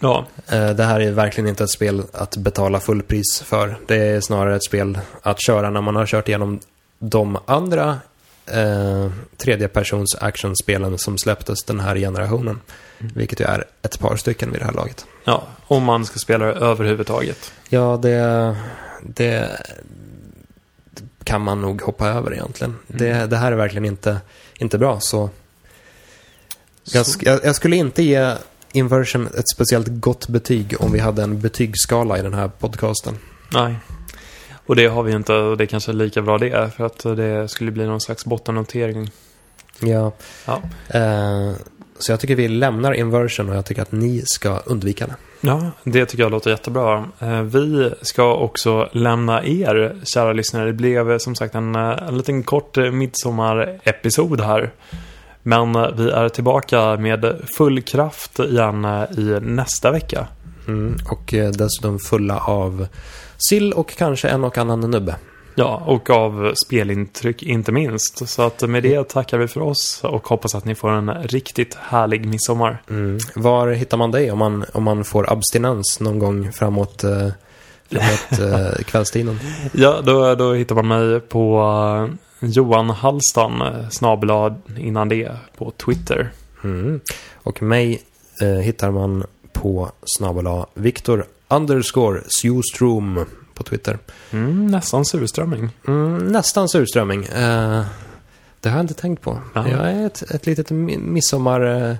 Ja, 0.00 0.26
Eh, 0.48 0.70
Det 0.70 0.84
här 0.84 1.00
är 1.00 1.10
verkligen 1.12 1.48
inte 1.48 1.64
ett 1.64 1.70
spel 1.70 2.02
att 2.12 2.36
betala 2.36 2.80
fullpris 2.80 3.42
för. 3.44 3.78
Det 3.86 3.96
är 3.96 4.20
snarare 4.20 4.56
ett 4.56 4.64
spel 4.64 4.98
att 5.22 5.42
köra 5.42 5.70
när 5.70 5.80
man 5.80 5.96
har 5.96 6.06
kört 6.06 6.28
igenom 6.28 6.60
de 6.98 7.38
andra 7.46 7.98
eh, 8.46 9.10
tredjepersons 9.36 10.16
actionspelen 10.20 10.98
som 10.98 11.18
släpptes 11.18 11.64
den 11.64 11.80
här 11.80 11.96
generationen. 11.96 12.60
Vilket 12.98 13.40
ju 13.40 13.44
är 13.44 13.64
ett 13.82 13.98
par 14.00 14.16
stycken 14.16 14.52
vid 14.52 14.60
det 14.60 14.64
här 14.64 14.72
laget. 14.72 15.06
ja, 15.24 15.42
om 15.66 15.82
man 15.84 16.06
ska 16.06 16.18
spela 16.18 16.46
det 16.46 16.52
överhuvudtaget. 16.52 17.52
Ja, 17.68 17.98
det, 18.02 18.56
det 19.02 19.48
kan 21.24 21.40
man 21.42 21.60
nog 21.60 21.82
hoppa 21.82 22.08
över 22.08 22.32
egentligen. 22.32 22.76
Det, 22.86 23.26
det 23.26 23.36
här 23.36 23.52
är 23.52 23.56
verkligen 23.56 23.84
inte, 23.84 24.20
inte 24.58 24.78
bra, 24.78 25.00
så... 25.00 25.30
Jag, 26.84 27.02
sk- 27.02 27.22
jag, 27.24 27.44
jag 27.44 27.56
skulle 27.56 27.76
inte 27.76 28.02
ge 28.02 28.34
Inversion 28.72 29.26
ett 29.26 29.48
speciellt 29.54 29.86
gott 29.88 30.28
betyg 30.28 30.76
om 30.80 30.92
vi 30.92 30.98
hade 30.98 31.22
en 31.22 31.40
betygsskala 31.40 32.18
i 32.18 32.22
den 32.22 32.34
här 32.34 32.48
podcasten. 32.48 33.18
Nej. 33.52 33.74
Och 34.66 34.76
det 34.76 34.86
har 34.86 35.02
vi 35.02 35.12
inte 35.12 35.34
och 35.34 35.56
det 35.56 35.64
är 35.64 35.66
kanske 35.66 35.90
är 35.90 35.94
lika 35.94 36.22
bra 36.22 36.38
det. 36.38 36.70
För 36.76 36.86
att 36.86 36.98
det 36.98 37.48
skulle 37.48 37.70
bli 37.70 37.86
någon 37.86 38.00
slags 38.00 38.24
bottennotering. 38.24 39.10
Ja. 39.80 40.12
Ja. 40.44 40.62
Eh, 40.88 41.52
så 41.98 42.12
jag 42.12 42.20
tycker 42.20 42.36
vi 42.36 42.48
lämnar 42.48 42.92
Inversion 42.92 43.48
och 43.48 43.56
jag 43.56 43.64
tycker 43.64 43.82
att 43.82 43.92
ni 43.92 44.22
ska 44.26 44.58
undvika 44.58 45.06
det. 45.06 45.14
Ja, 45.40 45.70
det 45.84 46.06
tycker 46.06 46.22
jag 46.24 46.30
låter 46.30 46.50
jättebra. 46.50 47.08
Eh, 47.18 47.42
Vi 47.42 47.90
ska 48.02 48.34
också 48.34 48.88
lämna 48.92 49.44
er, 49.44 49.96
kära 50.04 50.32
lyssnare. 50.32 50.66
Det 50.66 50.72
blev 50.72 51.10
eh, 51.10 51.18
som 51.18 51.34
sagt 51.34 51.54
en, 51.54 51.74
eh, 51.74 52.08
en 52.08 52.16
liten 52.16 52.42
kort 52.42 52.76
midsommarepisod 52.92 54.40
här. 54.40 54.70
Men 55.42 55.72
vi 55.72 56.10
är 56.10 56.28
tillbaka 56.28 56.96
med 56.96 57.34
full 57.56 57.82
kraft 57.82 58.38
igen 58.38 58.84
i 59.18 59.38
nästa 59.40 59.90
vecka. 59.90 60.26
Mm. 60.66 60.96
Och 61.10 61.34
dessutom 61.52 61.98
fulla 61.98 62.38
av 62.40 62.86
sill 63.36 63.72
och 63.72 63.88
kanske 63.96 64.28
en 64.28 64.44
och 64.44 64.58
annan 64.58 64.80
nubbe. 64.80 65.16
Ja, 65.58 65.82
och 65.86 66.10
av 66.10 66.54
spelintryck 66.66 67.42
inte 67.42 67.72
minst. 67.72 68.28
Så 68.28 68.42
att 68.42 68.68
med 68.68 68.82
det 68.82 69.08
tackar 69.08 69.38
vi 69.38 69.48
för 69.48 69.60
oss 69.60 70.00
och 70.04 70.28
hoppas 70.28 70.54
att 70.54 70.64
ni 70.64 70.74
får 70.74 70.90
en 70.90 71.14
riktigt 71.22 71.74
härlig 71.74 72.26
midsommar. 72.26 72.82
Mm. 72.90 73.18
Var 73.34 73.68
hittar 73.68 73.96
man 73.96 74.10
dig 74.10 74.30
om 74.30 74.38
man, 74.38 74.64
om 74.72 74.84
man 74.84 75.04
får 75.04 75.32
abstinens 75.32 76.00
någon 76.00 76.18
gång 76.18 76.52
framåt, 76.52 77.04
eh, 77.04 77.28
framåt 77.90 78.38
eh, 78.40 78.84
kvällstiden? 78.84 79.40
Ja, 79.72 80.00
då, 80.04 80.34
då 80.34 80.52
hittar 80.52 80.74
man 80.74 80.88
mig 80.88 81.20
på 81.20 81.60
uh, 82.42 82.50
Johan 82.50 82.90
Hallstan, 82.90 83.62
uh, 83.62 83.88
snabel-a 83.90 84.54
innan 84.78 85.08
det, 85.08 85.32
på 85.56 85.70
Twitter. 85.70 86.30
Mm. 86.64 87.00
Och 87.34 87.62
mig 87.62 88.02
eh, 88.42 88.48
hittar 88.48 88.90
man 88.90 89.24
på 89.52 89.90
snabel 90.04 90.64
Viktor 90.74 91.24
underscore 91.48 92.20
Sjostrom 92.42 93.24
på 93.58 93.64
Twitter. 93.64 93.98
Mm, 94.30 94.66
nästan 94.66 95.04
surströmming. 95.04 95.70
Mm, 95.88 96.18
nästan 96.18 96.68
surströmming. 96.68 97.24
Eh, 97.24 97.82
det 98.60 98.68
har 98.68 98.76
jag 98.76 98.84
inte 98.84 98.94
tänkt 98.94 99.22
på. 99.22 99.38
Ja. 99.54 99.68
Jag 99.68 99.90
är 99.90 100.06
ett, 100.06 100.22
ett 100.30 100.46
litet 100.46 100.68
mi- 100.70 100.98
midsommar... 100.98 101.88
Eh, 101.90 101.94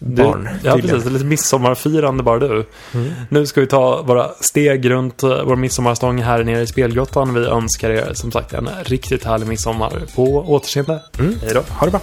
Du- 0.00 0.22
barn. 0.22 0.48
Ja, 0.64 0.74
tydligen. 0.74 0.96
precis. 0.96 1.12
Lite 1.12 1.24
midsommarfirande 1.24 2.22
bara 2.22 2.38
du. 2.38 2.66
Mm. 2.94 3.12
Nu 3.28 3.46
ska 3.46 3.60
vi 3.60 3.66
ta 3.66 4.02
våra 4.02 4.28
steg 4.40 4.90
runt 4.90 5.24
uh, 5.24 5.42
vår 5.44 5.56
midsommarstång 5.56 6.22
här 6.22 6.44
nere 6.44 6.60
i 6.62 6.66
spelgrottan. 6.66 7.34
Vi 7.34 7.46
önskar 7.46 7.90
er 7.90 8.14
som 8.14 8.32
sagt 8.32 8.52
en 8.54 8.68
riktigt 8.84 9.24
härlig 9.24 9.46
midsommar. 9.48 9.92
På 10.14 10.22
återseende. 10.24 11.02
Mm. 11.18 11.34
Hej 11.42 11.50
då. 11.54 11.60
Ha 11.68 11.84
det 11.86 11.90
bra. 11.90 12.00